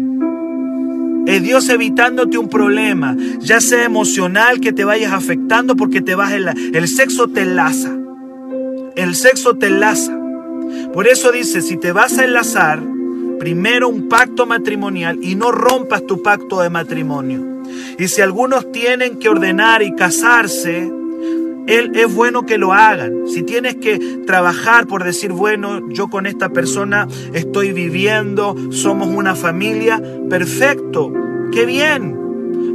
Es 1.29 1.43
Dios 1.43 1.69
evitándote 1.69 2.39
un 2.39 2.49
problema, 2.49 3.15
ya 3.41 3.61
sea 3.61 3.85
emocional 3.85 4.61
que 4.61 4.73
te 4.73 4.85
vayas 4.85 5.13
afectando 5.13 5.77
porque 5.77 6.01
te 6.01 6.15
vas 6.15 6.33
el, 6.33 6.49
el 6.75 6.89
sexo 6.89 7.29
te 7.29 7.43
enlaza. 7.43 7.95
El 8.97 9.15
sexo 9.15 9.55
te 9.55 9.67
enlaza. 9.67 10.19
Por 10.95 11.07
eso 11.07 11.31
dice, 11.31 11.61
si 11.61 11.77
te 11.77 11.93
vas 11.93 12.17
a 12.17 12.25
enlazar, 12.25 12.83
primero 13.39 13.91
un 13.91 14.09
pacto 14.09 14.47
matrimonial 14.47 15.19
y 15.21 15.35
no 15.35 15.53
rompas 15.53 16.07
tu 16.07 16.23
pacto 16.23 16.63
de 16.63 16.71
matrimonio. 16.71 17.63
Y 17.99 18.09
si 18.09 18.23
algunos 18.23 18.73
tienen 18.73 19.19
que 19.19 19.29
ordenar 19.29 19.83
y 19.83 19.95
casarse, 19.95 20.91
él 21.69 21.93
es 21.95 22.13
bueno 22.13 22.47
que 22.47 22.57
lo 22.57 22.73
hagan. 22.73 23.29
Si 23.29 23.43
tienes 23.43 23.77
que 23.77 23.99
trabajar 24.27 24.87
por 24.87 25.05
decir, 25.05 25.33
bueno, 25.33 25.87
yo 25.91 26.09
con 26.09 26.25
esta 26.25 26.49
persona 26.49 27.07
estoy 27.35 27.73
viviendo, 27.73 28.57
somos 28.71 29.09
una 29.09 29.35
familia, 29.35 30.03
perfecto, 30.31 31.13
qué 31.53 31.67
bien. 31.67 32.17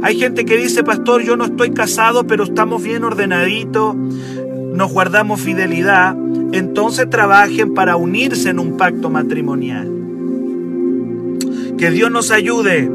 Hay 0.02 0.16
gente 0.16 0.44
que 0.44 0.56
dice, 0.56 0.84
pastor, 0.84 1.22
yo 1.24 1.36
no 1.36 1.46
estoy 1.46 1.72
casado, 1.72 2.24
pero 2.28 2.44
estamos 2.44 2.84
bien 2.84 3.02
ordenaditos, 3.02 3.96
nos 3.96 4.92
guardamos 4.92 5.40
fidelidad. 5.40 6.16
Entonces 6.52 7.10
trabajen 7.10 7.74
para 7.74 7.96
unirse 7.96 8.50
en 8.50 8.60
un 8.60 8.76
pacto 8.76 9.10
matrimonial. 9.10 9.90
Que 11.76 11.90
Dios 11.90 12.12
nos 12.12 12.30
ayude. 12.30 12.88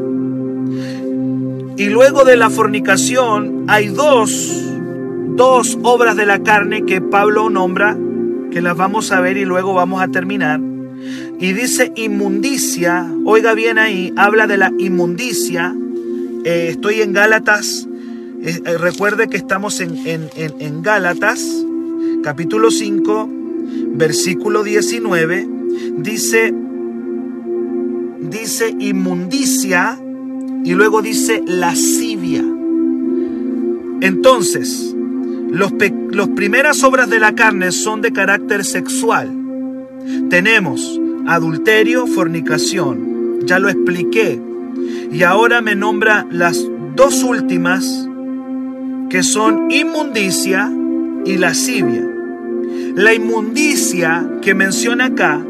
Y 1.76 1.86
luego 1.90 2.24
de 2.24 2.36
la 2.38 2.48
fornicación 2.48 3.64
hay 3.68 3.88
dos 3.88 4.69
dos 5.36 5.78
obras 5.82 6.16
de 6.16 6.26
la 6.26 6.42
carne 6.42 6.84
que 6.84 7.00
Pablo 7.00 7.50
nombra, 7.50 7.96
que 8.50 8.60
las 8.60 8.76
vamos 8.76 9.12
a 9.12 9.20
ver 9.20 9.36
y 9.36 9.44
luego 9.44 9.74
vamos 9.74 10.02
a 10.02 10.08
terminar. 10.08 10.60
Y 11.38 11.52
dice 11.52 11.92
inmundicia, 11.96 13.10
oiga 13.24 13.54
bien 13.54 13.78
ahí, 13.78 14.12
habla 14.16 14.46
de 14.46 14.58
la 14.58 14.72
inmundicia. 14.78 15.74
Eh, 16.44 16.68
estoy 16.70 17.00
en 17.00 17.12
Gálatas, 17.12 17.88
eh, 18.42 18.60
eh, 18.64 18.78
recuerde 18.78 19.28
que 19.28 19.36
estamos 19.36 19.80
en, 19.80 19.98
en, 20.06 20.28
en 20.36 20.82
Gálatas, 20.82 21.44
capítulo 22.22 22.70
5, 22.70 23.28
versículo 23.94 24.62
19, 24.62 25.48
dice, 25.98 26.54
dice 28.20 28.74
inmundicia 28.78 29.98
y 30.64 30.72
luego 30.72 31.02
dice 31.02 31.42
lascivia. 31.46 32.44
Entonces, 34.00 34.89
las 35.52 35.72
los 36.10 36.28
primeras 36.28 36.82
obras 36.84 37.10
de 37.10 37.20
la 37.20 37.34
carne 37.34 37.72
son 37.72 38.02
de 38.02 38.12
carácter 38.12 38.64
sexual. 38.64 39.30
Tenemos 40.28 41.00
adulterio, 41.26 42.06
fornicación. 42.06 43.40
Ya 43.44 43.58
lo 43.58 43.68
expliqué. 43.68 44.40
Y 45.12 45.22
ahora 45.22 45.60
me 45.60 45.74
nombra 45.74 46.26
las 46.30 46.64
dos 46.94 47.22
últimas 47.22 48.08
que 49.08 49.22
son 49.22 49.70
inmundicia 49.70 50.72
y 51.24 51.36
lascivia. 51.36 52.08
La 52.94 53.12
inmundicia 53.14 54.28
que 54.42 54.54
menciona 54.54 55.06
acá 55.06 55.44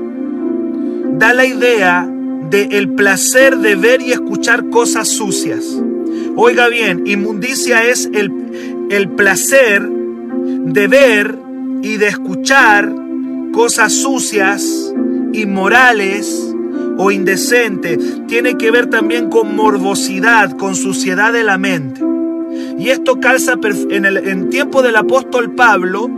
da 1.18 1.34
la 1.34 1.44
idea 1.44 2.08
de 2.50 2.62
el 2.72 2.90
placer 2.90 3.58
de 3.58 3.76
ver 3.76 4.00
y 4.00 4.12
escuchar 4.12 4.70
cosas 4.70 5.08
sucias. 5.08 5.80
Oiga 6.36 6.68
bien, 6.68 7.06
inmundicia 7.06 7.86
es 7.86 8.08
el, 8.12 8.30
el 8.90 9.08
placer 9.08 9.88
de 9.88 10.88
ver 10.88 11.38
y 11.82 11.96
de 11.96 12.08
escuchar 12.08 12.92
cosas 13.52 13.92
sucias, 13.92 14.92
inmorales 15.32 16.54
o 16.98 17.10
indecentes. 17.10 17.98
Tiene 18.26 18.58
que 18.58 18.70
ver 18.70 18.88
también 18.88 19.30
con 19.30 19.54
morbosidad, 19.56 20.56
con 20.56 20.74
suciedad 20.74 21.32
de 21.32 21.44
la 21.44 21.56
mente. 21.56 22.02
Y 22.78 22.88
esto 22.88 23.20
calza 23.20 23.54
en 23.90 24.04
el 24.04 24.16
en 24.16 24.50
tiempo 24.50 24.82
del 24.82 24.96
apóstol 24.96 25.54
Pablo, 25.54 26.10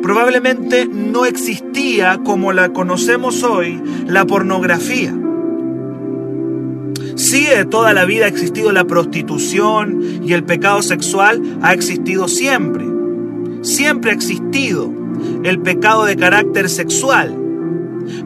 probablemente 0.00 0.86
no 0.86 1.24
existía 1.26 2.20
como 2.24 2.52
la 2.52 2.72
conocemos 2.72 3.42
hoy 3.42 3.82
la 4.06 4.24
pornografía. 4.24 5.12
Sí, 7.20 7.46
toda 7.68 7.92
la 7.92 8.06
vida 8.06 8.24
ha 8.24 8.28
existido 8.28 8.72
la 8.72 8.86
prostitución 8.86 10.22
y 10.24 10.32
el 10.32 10.42
pecado 10.42 10.80
sexual 10.80 11.58
ha 11.60 11.74
existido 11.74 12.28
siempre. 12.28 12.86
Siempre 13.60 14.10
ha 14.10 14.14
existido 14.14 14.90
el 15.44 15.60
pecado 15.60 16.06
de 16.06 16.16
carácter 16.16 16.70
sexual. 16.70 17.36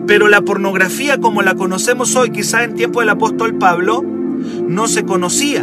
Pero 0.06 0.28
la 0.28 0.42
pornografía 0.42 1.18
como 1.18 1.42
la 1.42 1.56
conocemos 1.56 2.14
hoy, 2.14 2.30
quizá 2.30 2.62
en 2.62 2.76
tiempo 2.76 3.00
del 3.00 3.08
apóstol 3.08 3.56
Pablo, 3.56 4.00
no 4.00 4.86
se 4.86 5.02
conocía. 5.02 5.62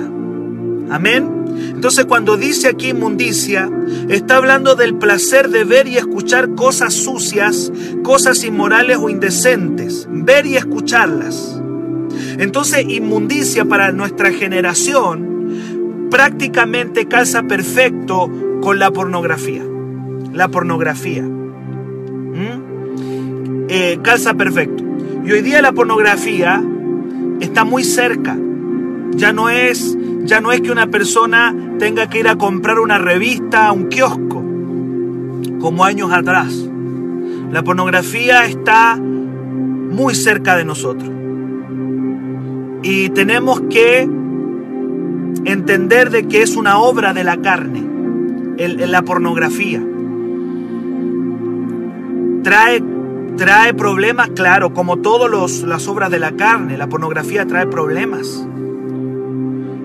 Amén. 0.90 1.46
Entonces 1.74 2.04
cuando 2.04 2.36
dice 2.36 2.68
aquí 2.68 2.90
inmundicia, 2.90 3.72
está 4.10 4.36
hablando 4.36 4.76
del 4.76 4.96
placer 4.96 5.50
de 5.50 5.64
ver 5.64 5.88
y 5.88 5.96
escuchar 5.96 6.54
cosas 6.56 6.94
sucias, 6.94 7.72
cosas 8.04 8.44
inmorales 8.44 8.98
o 8.98 9.10
indecentes. 9.10 10.06
Ver 10.12 10.46
y 10.46 10.58
escucharlas. 10.58 11.62
Entonces 12.38 12.86
inmundicia 12.88 13.66
para 13.66 13.92
nuestra 13.92 14.32
generación 14.32 16.08
prácticamente 16.10 17.08
calza 17.08 17.44
perfecto 17.44 18.30
con 18.62 18.80
la 18.80 18.92
pornografía. 18.92 19.64
La 20.34 20.48
pornografía. 20.50 21.24
¿Mm? 21.24 22.62
Eh, 23.70 24.00
calza 24.04 24.34
perfecto. 24.34 24.84
Y 25.26 25.32
hoy 25.32 25.42
día 25.42 25.62
la 25.62 25.72
pornografía 25.72 26.64
está 27.40 27.64
muy 27.64 27.84
cerca. 27.84 28.38
Ya 29.16 29.34
no 29.34 29.50
es 29.50 29.98
ya 30.24 30.40
no 30.40 30.52
es 30.52 30.62
que 30.62 30.72
una 30.72 30.88
persona 30.88 31.56
tenga 31.80 32.08
que 32.08 32.20
ir 32.20 32.28
a 32.28 32.36
comprar 32.36 32.80
una 32.80 32.98
revista 32.98 33.68
a 33.68 33.72
un 33.72 33.90
kiosco, 33.90 34.44
como 35.60 35.84
años 35.84 36.12
atrás. 36.12 36.54
La 37.52 37.64
pornografía 37.64 38.46
está 38.46 38.98
muy 38.98 40.16
cerca 40.16 40.56
de 40.56 40.64
nosotros. 40.64 41.10
Y 42.84 43.10
tenemos 43.10 43.62
que 43.70 44.02
entender 45.46 46.10
de 46.10 46.28
que 46.28 46.42
es 46.42 46.56
una 46.56 46.80
obra 46.80 47.14
de 47.14 47.24
la 47.24 47.38
carne, 47.38 47.84
la 48.58 49.02
pornografía. 49.04 49.84
Trae, 52.44 52.84
trae 53.38 53.74
problemas, 53.74 54.30
claro, 54.30 54.74
como 54.74 54.98
todas 54.98 55.62
las 55.62 55.88
obras 55.88 56.10
de 56.10 56.20
la 56.20 56.32
carne, 56.32 56.78
la 56.78 56.88
pornografía 56.88 57.46
trae 57.46 57.68
problemas. 57.68 58.48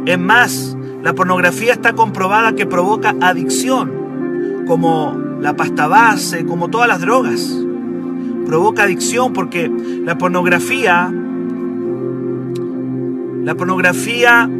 Es 0.06 0.18
más, 0.18 0.76
la 1.02 1.14
pornografía 1.14 1.72
está 1.72 1.92
comprobada 1.94 2.54
que 2.54 2.66
provoca 2.66 3.14
adicción, 3.20 4.64
como 4.66 5.16
la 5.40 5.54
pasta 5.54 5.86
base, 5.86 6.46
como 6.46 6.68
todas 6.68 6.88
las 6.88 7.00
drogas. 7.00 7.56
Provoca 8.46 8.84
adicción 8.84 9.32
porque 9.32 9.70
la 10.04 10.16
pornografía, 10.16 11.12
la 13.46 13.54
pornografía 13.54 14.50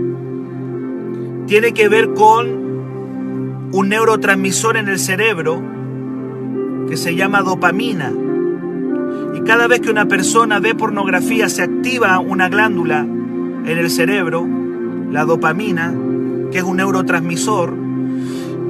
tiene 1.49 1.73
que 1.73 1.89
ver 1.89 2.15
con 2.15 3.69
un 3.73 3.89
neurotransmisor 3.89 4.77
en 4.77 4.87
el 4.87 5.01
cerebro 5.01 5.61
que 6.89 6.97
se 6.97 7.17
llama 7.17 7.43
dopamina. 7.43 8.13
Y 9.35 9.41
cada 9.41 9.67
vez 9.67 9.81
que 9.81 9.91
una 9.91 10.07
persona 10.07 10.61
ve 10.61 10.77
pornografía 10.77 11.49
se 11.49 11.63
activa 11.63 12.21
una 12.21 12.49
glándula 12.49 13.01
en 13.01 13.67
el 13.67 13.91
cerebro 13.91 14.47
la 15.11 15.25
dopamina, 15.25 15.93
que 16.53 16.59
es 16.59 16.65
un 16.65 16.77
neurotransmisor, 16.77 17.75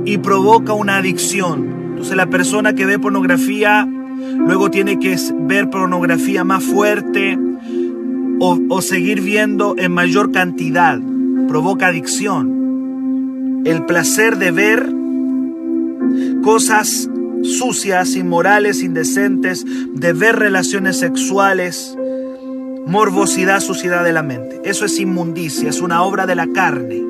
y 0.07 0.17
provoca 0.17 0.73
una 0.73 0.97
adicción. 0.97 1.91
Entonces 1.91 2.17
la 2.17 2.31
persona 2.31 2.73
que 2.73 2.87
ve 2.87 2.99
pornografía 2.99 3.87
luego 4.39 4.71
tiene 4.71 4.99
que 4.99 5.15
ver 5.41 5.69
pornografía 5.69 6.43
más 6.43 6.65
fuerte 6.65 7.39
o, 8.39 8.81
seguir 8.83 9.21
viendo 9.21 9.75
en 9.79 9.93
mayor 9.93 10.33
cantidad. 10.33 11.01
Provoca 11.49 11.89
adicción. 11.89 13.63
El 13.65 13.85
placer 13.85 14.37
de 14.39 14.51
ver 14.51 14.93
cosas 16.43 17.09
sucias, 17.43 18.17
inmorales, 18.17 18.83
indecentes, 18.83 19.65
de 19.67 20.13
ver 20.13 20.37
relaciones 20.37 20.99
sexuales, 20.99 21.97
morbosidad, 22.87 23.61
suciedad 23.61 24.05
de 24.05 24.13
la 24.13 24.23
mente. 24.23 24.61
Eso 24.65 24.85
es 24.85 24.99
inmundicia, 25.01 25.69
es 25.69 25.81
una 25.81 26.03
obra 26.03 26.27
de 26.27 26.35
la 26.35 26.47
carne. 26.47 27.03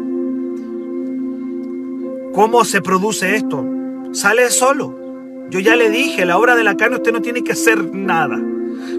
¿Cómo 2.33 2.65
se 2.65 2.83
produce 2.83 3.37
esto? 3.37 3.65
Sale 4.13 4.51
solo. 4.51 4.95
Yo 5.51 5.61
ya 5.61 5.77
le 5.77 5.91
dije, 5.91 6.27
la 6.27 6.39
obra 6.39 6.57
de 6.57 6.65
la 6.65 6.77
carne 6.77 6.97
usted 6.97 7.13
no 7.13 7.23
tiene 7.23 7.43
que 7.45 7.53
hacer 7.53 7.95
nada. 7.95 8.39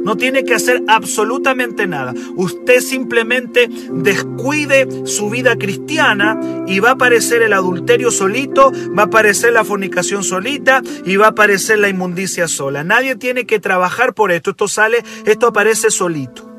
No 0.08 0.16
tiene 0.16 0.46
que 0.46 0.54
hacer 0.54 0.84
absolutamente 0.88 1.86
nada. 1.86 2.14
Usted 2.38 2.80
simplemente 2.80 3.70
descuide 3.92 5.06
su 5.06 5.30
vida 5.30 5.58
cristiana 5.58 6.40
y 6.66 6.80
va 6.80 6.92
a 6.92 6.94
aparecer 6.94 7.42
el 7.42 7.52
adulterio 7.52 8.10
solito, 8.10 8.72
va 8.98 9.02
a 9.02 9.06
aparecer 9.08 9.52
la 9.52 9.66
fornicación 9.66 10.24
solita 10.24 10.82
y 11.04 11.18
va 11.18 11.26
a 11.26 11.30
aparecer 11.32 11.80
la 11.80 11.90
inmundicia 11.90 12.48
sola. 12.48 12.86
Nadie 12.86 13.18
tiene 13.18 13.46
que 13.46 13.60
trabajar 13.60 14.14
por 14.14 14.32
esto. 14.32 14.52
Esto 14.52 14.70
sale, 14.70 15.04
esto 15.26 15.48
aparece 15.48 15.92
solito. 15.92 16.50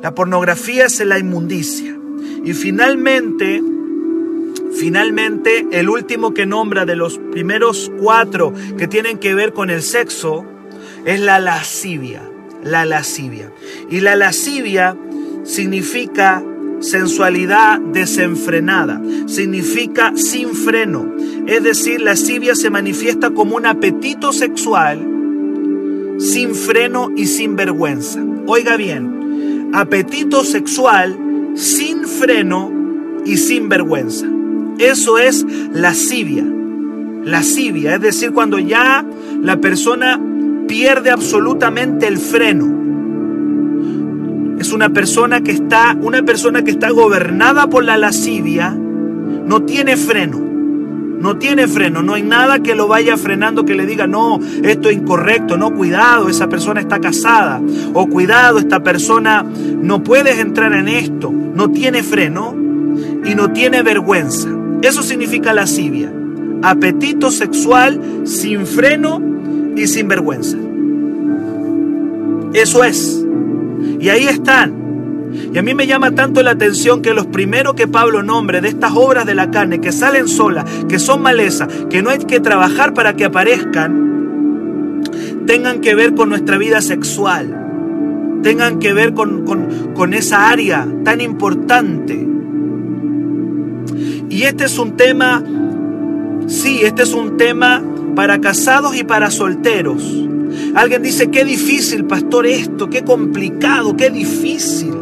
La 0.00 0.14
pornografía 0.14 0.86
es 0.86 1.04
la 1.04 1.18
inmundicia. 1.18 1.98
Y 2.44 2.52
finalmente, 2.52 3.60
finalmente, 4.78 5.66
el 5.72 5.88
último 5.88 6.32
que 6.32 6.46
nombra 6.46 6.86
de 6.86 6.94
los 6.94 7.18
primeros 7.32 7.90
cuatro 7.98 8.52
que 8.78 8.86
tienen 8.86 9.18
que 9.18 9.34
ver 9.34 9.52
con 9.52 9.68
el 9.68 9.82
sexo 9.82 10.46
es 11.04 11.18
la 11.18 11.40
lascivia. 11.40 12.28
La 12.62 12.84
lascivia. 12.84 13.52
Y 13.90 14.00
la 14.00 14.16
lascivia 14.16 14.96
significa 15.44 16.44
sensualidad 16.80 17.80
desenfrenada, 17.80 19.00
significa 19.26 20.12
sin 20.16 20.54
freno. 20.54 21.14
Es 21.46 21.62
decir, 21.62 22.00
la 22.00 22.12
lascivia 22.12 22.54
se 22.54 22.70
manifiesta 22.70 23.30
como 23.30 23.56
un 23.56 23.66
apetito 23.66 24.32
sexual 24.32 25.08
sin 26.18 26.54
freno 26.54 27.10
y 27.16 27.26
sin 27.26 27.56
vergüenza. 27.56 28.22
Oiga 28.46 28.76
bien, 28.76 29.70
apetito 29.72 30.44
sexual 30.44 31.18
sin 31.54 32.06
freno 32.06 32.72
y 33.24 33.36
sin 33.36 33.68
vergüenza. 33.68 34.26
Eso 34.78 35.18
es 35.18 35.44
lascivia. 35.72 36.44
Lascivia, 37.24 37.94
es 37.94 38.00
decir, 38.00 38.32
cuando 38.32 38.58
ya 38.58 39.04
la 39.40 39.60
persona 39.60 40.20
pierde 40.66 41.10
absolutamente 41.10 42.06
el 42.06 42.18
freno. 42.18 42.80
Es 44.58 44.72
una 44.72 44.90
persona 44.90 45.40
que 45.40 45.52
está, 45.52 45.96
una 46.00 46.22
persona 46.22 46.62
que 46.62 46.70
está 46.70 46.90
gobernada 46.90 47.68
por 47.68 47.84
la 47.84 47.96
lascivia, 47.96 48.70
no 48.70 49.62
tiene 49.62 49.96
freno 49.96 50.52
no 51.22 51.38
tiene 51.38 51.68
freno, 51.68 52.02
no 52.02 52.14
hay 52.14 52.24
nada 52.24 52.58
que 52.58 52.74
lo 52.74 52.88
vaya 52.88 53.16
frenando 53.16 53.64
que 53.64 53.76
le 53.76 53.86
diga, 53.86 54.08
no, 54.08 54.40
esto 54.64 54.90
es 54.90 54.96
incorrecto, 54.96 55.56
no, 55.56 55.72
cuidado, 55.72 56.28
esa 56.28 56.48
persona 56.48 56.80
está 56.80 56.98
casada, 56.98 57.62
o 57.94 58.08
cuidado, 58.08 58.58
esta 58.58 58.82
persona 58.82 59.44
no 59.44 60.02
puedes 60.02 60.40
entrar 60.40 60.72
en 60.72 60.88
esto, 60.88 61.30
no 61.30 61.70
tiene 61.70 62.02
freno 62.02 62.56
y 63.24 63.36
no 63.36 63.52
tiene 63.52 63.82
vergüenza. 63.82 64.48
Eso 64.82 65.04
significa 65.04 65.52
lascivia, 65.52 66.12
apetito 66.60 67.30
sexual 67.30 68.00
sin 68.24 68.66
freno 68.66 69.22
y 69.76 69.86
sin 69.86 70.08
vergüenza. 70.08 70.56
Eso 72.54 72.84
es. 72.84 73.24
Y 74.00 74.08
ahí 74.08 74.26
están 74.26 74.82
y 75.52 75.58
a 75.58 75.62
mí 75.62 75.74
me 75.74 75.86
llama 75.86 76.12
tanto 76.12 76.42
la 76.42 76.52
atención 76.52 77.02
que 77.02 77.14
los 77.14 77.26
primeros 77.26 77.74
que 77.74 77.88
Pablo 77.88 78.22
nombre 78.22 78.60
de 78.60 78.68
estas 78.68 78.92
obras 78.94 79.26
de 79.26 79.34
la 79.34 79.50
carne, 79.50 79.80
que 79.80 79.92
salen 79.92 80.28
solas, 80.28 80.64
que 80.88 80.98
son 80.98 81.22
maleza, 81.22 81.66
que 81.90 82.02
no 82.02 82.10
hay 82.10 82.18
que 82.18 82.40
trabajar 82.40 82.92
para 82.94 83.14
que 83.14 83.24
aparezcan, 83.24 85.02
tengan 85.46 85.80
que 85.80 85.94
ver 85.94 86.14
con 86.14 86.28
nuestra 86.28 86.58
vida 86.58 86.82
sexual, 86.82 88.40
tengan 88.42 88.78
que 88.78 88.92
ver 88.92 89.14
con, 89.14 89.44
con 89.94 90.14
esa 90.14 90.50
área 90.50 90.86
tan 91.04 91.20
importante. 91.20 92.28
Y 94.28 94.42
este 94.42 94.64
es 94.64 94.78
un 94.78 94.96
tema, 94.96 95.42
sí, 96.46 96.80
este 96.82 97.02
es 97.02 97.12
un 97.14 97.36
tema 97.36 97.82
para 98.14 98.40
casados 98.40 98.96
y 98.96 99.04
para 99.04 99.30
solteros. 99.30 100.02
Alguien 100.74 101.02
dice, 101.02 101.30
qué 101.30 101.44
difícil, 101.44 102.04
pastor, 102.04 102.46
esto, 102.46 102.90
qué 102.90 103.02
complicado, 103.02 103.96
qué 103.96 104.10
difícil. 104.10 104.94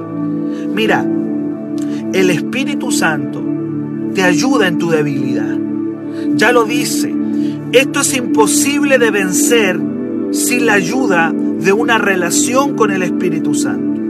Mira, 0.74 1.06
el 2.12 2.30
Espíritu 2.30 2.90
Santo 2.90 3.42
te 4.14 4.22
ayuda 4.22 4.68
en 4.68 4.78
tu 4.78 4.90
debilidad. 4.90 5.58
Ya 6.34 6.52
lo 6.52 6.64
dice, 6.64 7.14
esto 7.72 8.00
es 8.00 8.14
imposible 8.14 8.98
de 8.98 9.10
vencer 9.10 9.80
sin 10.32 10.66
la 10.66 10.74
ayuda 10.74 11.32
de 11.32 11.72
una 11.72 11.98
relación 11.98 12.76
con 12.76 12.90
el 12.90 13.02
Espíritu 13.02 13.54
Santo. 13.54 14.00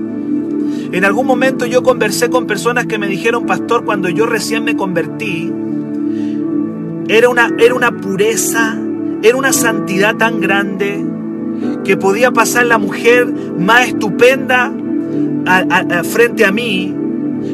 En 0.93 1.05
algún 1.05 1.27
momento 1.27 1.67
yo 1.67 1.83
conversé 1.83 2.31
con 2.31 2.47
personas 2.47 2.87
que 2.87 2.99
me 2.99 3.07
dijeron, 3.07 3.47
pastor, 3.47 3.85
cuando 3.85 4.09
yo 4.09 4.27
recién 4.27 4.65
me 4.65 4.77
convertí, 4.77 5.53
Era 7.09 7.29
una, 7.29 7.51
era 7.59 7.75
una 7.75 7.91
pureza, 7.91 8.79
era 9.23 9.37
una 9.37 9.53
santidad 9.53 10.17
tan 10.17 10.41
grande 10.41 11.05
que 11.85 11.97
podía 11.97 12.31
pasar 12.31 12.67
la 12.67 12.79
mujer 12.79 13.27
más 13.27 13.89
estupenda 13.89 14.73
frente 16.05 16.45
a 16.45 16.53
mí, 16.53 16.95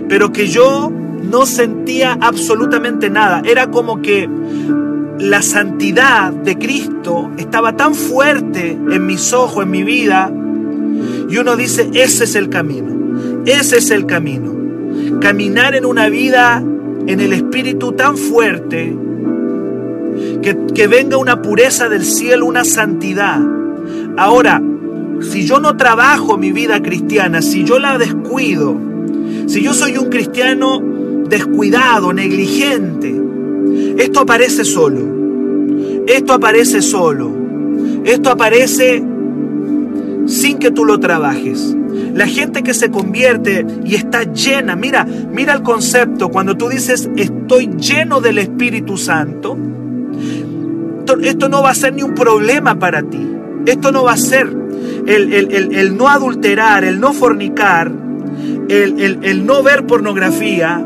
pero 0.08 0.32
que 0.32 0.46
yo 0.46 0.92
no 1.22 1.46
sentía 1.46 2.16
absolutamente 2.20 3.10
nada. 3.10 3.42
Era 3.44 3.70
como 3.70 4.00
que 4.02 4.28
la 5.18 5.42
santidad 5.42 6.32
de 6.32 6.58
Cristo 6.58 7.30
estaba 7.38 7.76
tan 7.76 7.94
fuerte 7.94 8.72
en 8.72 9.06
mis 9.06 9.32
ojos, 9.32 9.64
en 9.64 9.70
mi 9.70 9.82
vida, 9.82 10.30
y 11.28 11.38
uno 11.38 11.56
dice, 11.56 11.90
ese 11.94 12.24
es 12.24 12.36
el 12.36 12.48
camino, 12.48 13.42
ese 13.46 13.78
es 13.78 13.90
el 13.90 14.06
camino. 14.06 14.54
Caminar 15.20 15.74
en 15.74 15.84
una 15.84 16.08
vida 16.08 16.62
en 17.06 17.20
el 17.20 17.32
Espíritu 17.32 17.92
tan 17.92 18.16
fuerte, 18.16 18.96
que, 20.42 20.86
venga 20.86 21.16
una 21.16 21.42
pureza 21.42 21.88
del 21.88 22.04
cielo, 22.04 22.46
una 22.46 22.64
santidad. 22.64 23.40
Ahora, 24.16 24.62
si 25.20 25.44
yo 25.44 25.60
no 25.60 25.76
trabajo 25.76 26.38
mi 26.38 26.52
vida 26.52 26.82
cristiana, 26.82 27.42
si 27.42 27.64
yo 27.64 27.78
la 27.78 27.98
descuido, 27.98 28.78
si 29.46 29.62
yo 29.62 29.74
soy 29.74 29.96
un 29.96 30.08
cristiano 30.08 30.82
descuidado, 31.28 32.12
negligente, 32.12 33.14
esto 33.98 34.20
aparece 34.20 34.64
solo. 34.64 35.16
Esto 36.06 36.32
aparece 36.32 36.82
solo. 36.82 37.30
Esto 38.04 38.30
aparece 38.30 39.02
sin 40.26 40.58
que 40.58 40.70
tú 40.70 40.84
lo 40.84 40.98
trabajes. 41.00 41.76
La 42.14 42.26
gente 42.26 42.62
que 42.62 42.74
se 42.74 42.90
convierte 42.90 43.66
y 43.84 43.94
está 43.94 44.22
llena, 44.24 44.76
mira, 44.76 45.04
mira 45.04 45.54
el 45.54 45.62
concepto, 45.62 46.30
cuando 46.30 46.56
tú 46.56 46.68
dices 46.68 47.10
estoy 47.16 47.70
lleno 47.76 48.20
del 48.20 48.38
Espíritu 48.38 48.96
Santo, 48.96 49.56
esto 51.22 51.48
no 51.48 51.62
va 51.62 51.70
a 51.70 51.74
ser 51.74 51.94
ni 51.94 52.02
un 52.02 52.14
problema 52.14 52.78
para 52.78 53.02
ti. 53.02 53.26
Esto 53.66 53.92
no 53.92 54.04
va 54.04 54.12
a 54.12 54.16
ser 54.16 54.48
el, 55.06 55.96
no 55.96 56.08
adulterar, 56.08 56.84
el 56.84 57.00
no 57.00 57.12
fornicar, 57.12 57.90
el, 58.68 59.46
no 59.46 59.62
ver 59.62 59.86
pornografía, 59.86 60.84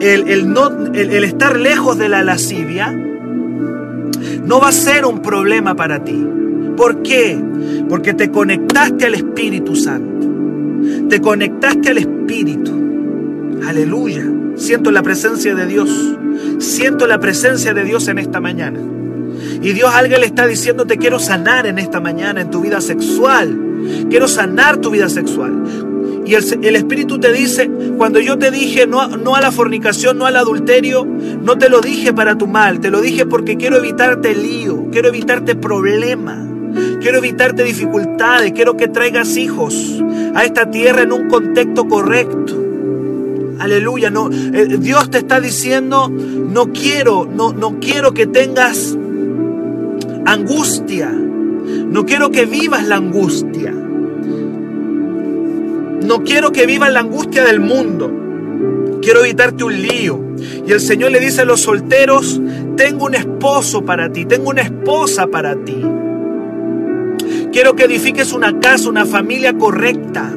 el, 0.00 0.52
no, 0.52 0.68
el 0.92 1.24
estar 1.24 1.58
lejos 1.58 1.98
de 1.98 2.08
la 2.08 2.22
lascivia, 2.22 2.92
no 4.44 4.60
va 4.60 4.68
a 4.68 4.72
ser 4.72 5.04
un 5.04 5.20
problema 5.20 5.74
para 5.74 6.02
ti. 6.04 6.26
¿Por 6.76 7.02
qué? 7.02 7.38
Porque 7.88 8.14
te 8.14 8.30
conectaste 8.30 9.06
al 9.06 9.14
Espíritu 9.14 9.76
Santo. 9.76 10.28
Te 11.08 11.20
conectaste 11.20 11.90
al 11.90 11.98
Espíritu. 11.98 12.72
Aleluya. 13.66 14.24
Siento 14.54 14.90
la 14.90 15.02
presencia 15.02 15.54
de 15.54 15.66
Dios. 15.66 16.16
Siento 16.58 17.06
la 17.06 17.18
presencia 17.18 17.74
de 17.74 17.84
Dios 17.84 18.08
en 18.08 18.18
esta 18.18 18.40
mañana. 18.40 18.80
Y 19.62 19.72
Dios 19.72 19.90
alguien 19.94 20.20
le 20.20 20.26
está 20.26 20.46
diciendo, 20.46 20.86
te 20.86 20.96
quiero 20.96 21.18
sanar 21.18 21.66
en 21.66 21.78
esta 21.78 22.00
mañana, 22.00 22.40
en 22.40 22.50
tu 22.50 22.60
vida 22.60 22.80
sexual. 22.80 23.58
Quiero 24.08 24.28
sanar 24.28 24.78
tu 24.78 24.90
vida 24.90 25.08
sexual. 25.08 25.90
Y 26.30 26.34
el, 26.34 26.76
Espíritu 26.76 27.18
te 27.18 27.32
dice, 27.32 27.68
cuando 27.96 28.20
yo 28.20 28.38
te 28.38 28.52
dije 28.52 28.86
no, 28.86 29.08
no 29.16 29.34
a 29.34 29.40
la 29.40 29.50
fornicación, 29.50 30.16
no 30.16 30.26
al 30.26 30.36
adulterio, 30.36 31.04
no 31.04 31.58
te 31.58 31.68
lo 31.68 31.80
dije 31.80 32.12
para 32.12 32.38
tu 32.38 32.46
mal, 32.46 32.78
te 32.78 32.90
lo 32.90 33.00
dije 33.00 33.26
porque 33.26 33.56
quiero 33.56 33.78
evitarte 33.78 34.34
lío, 34.36 34.90
quiero 34.92 35.08
evitarte 35.08 35.56
problema, 35.56 36.46
quiero 37.00 37.18
evitarte 37.18 37.64
dificultades, 37.64 38.52
quiero 38.52 38.76
que 38.76 38.86
traigas 38.86 39.36
hijos 39.36 40.00
a 40.34 40.44
esta 40.44 40.70
tierra 40.70 41.02
en 41.02 41.12
un 41.12 41.28
contexto 41.28 41.88
correcto. 41.88 42.56
Aleluya, 43.58 44.10
no, 44.10 44.30
eh, 44.30 44.76
Dios 44.78 45.10
te 45.10 45.18
está 45.18 45.40
diciendo, 45.40 46.08
no 46.08 46.72
quiero, 46.72 47.28
no, 47.30 47.52
no 47.52 47.80
quiero 47.80 48.14
que 48.14 48.28
tengas 48.28 48.96
angustia. 50.26 51.10
No 51.10 52.06
quiero 52.06 52.30
que 52.30 52.46
vivas 52.46 52.86
la 52.86 52.96
angustia. 52.96 53.72
No 56.02 56.24
quiero 56.24 56.52
que 56.52 56.66
vivas 56.66 56.92
la 56.92 57.00
angustia 57.00 57.44
del 57.44 57.60
mundo. 57.60 58.98
Quiero 59.02 59.24
evitarte 59.24 59.64
un 59.64 59.80
lío. 59.80 60.20
Y 60.66 60.72
el 60.72 60.80
Señor 60.80 61.10
le 61.10 61.20
dice 61.20 61.42
a 61.42 61.44
los 61.44 61.60
solteros, 61.60 62.40
tengo 62.76 63.06
un 63.06 63.14
esposo 63.14 63.84
para 63.84 64.10
ti, 64.10 64.24
tengo 64.24 64.50
una 64.50 64.62
esposa 64.62 65.26
para 65.26 65.54
ti. 65.56 65.82
Quiero 67.52 67.74
que 67.74 67.84
edifiques 67.84 68.32
una 68.32 68.58
casa, 68.60 68.88
una 68.88 69.06
familia 69.06 69.56
correcta. 69.56 70.32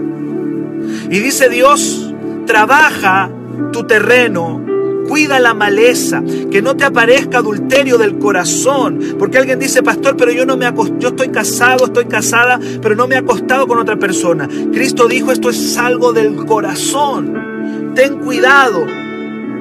Y 1.09 1.19
dice 1.19 1.49
Dios, 1.49 2.13
trabaja 2.45 3.29
tu 3.71 3.83
terreno 3.83 4.72
Cuida 5.07 5.39
la 5.39 5.53
maleza, 5.53 6.23
que 6.49 6.61
no 6.61 6.75
te 6.75 6.85
aparezca 6.85 7.39
adulterio 7.39 7.97
del 7.97 8.17
corazón. 8.17 8.99
Porque 9.19 9.37
alguien 9.37 9.59
dice, 9.59 9.83
pastor, 9.83 10.15
pero 10.17 10.31
yo 10.31 10.45
no 10.45 10.57
me 10.57 10.71
yo 10.99 11.09
estoy 11.09 11.29
casado, 11.29 11.85
estoy 11.85 12.05
casada, 12.05 12.59
pero 12.81 12.95
no 12.95 13.07
me 13.07 13.15
he 13.15 13.19
acostado 13.19 13.67
con 13.67 13.79
otra 13.79 13.97
persona. 13.97 14.47
Cristo 14.71 15.07
dijo, 15.07 15.31
esto 15.31 15.49
es 15.49 15.77
algo 15.77 16.13
del 16.13 16.35
corazón. 16.45 17.93
Ten 17.95 18.19
cuidado 18.19 18.85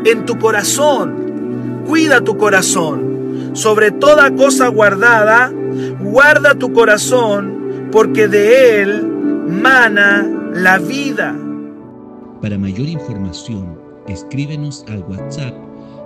en 0.05 0.25
tu 0.25 0.39
corazón. 0.39 1.83
Cuida 1.87 2.23
tu 2.23 2.37
corazón. 2.37 3.51
Sobre 3.55 3.91
toda 3.91 4.35
cosa 4.35 4.69
guardada, 4.69 5.53
guarda 6.01 6.55
tu 6.55 6.73
corazón, 6.73 7.89
porque 7.91 8.29
de 8.29 8.83
él 8.83 9.07
mana 9.49 10.27
la 10.55 10.79
vida. 10.79 11.37
Para 12.41 12.59
mayor 12.59 12.89
información, 12.89 13.82
escríbenos 14.09 14.85
al 14.89 15.03
WhatsApp 15.05 15.55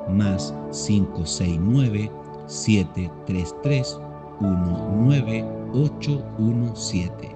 más 0.09 0.55
569 0.71 2.11
733 2.47 3.99
19817. 4.41 7.36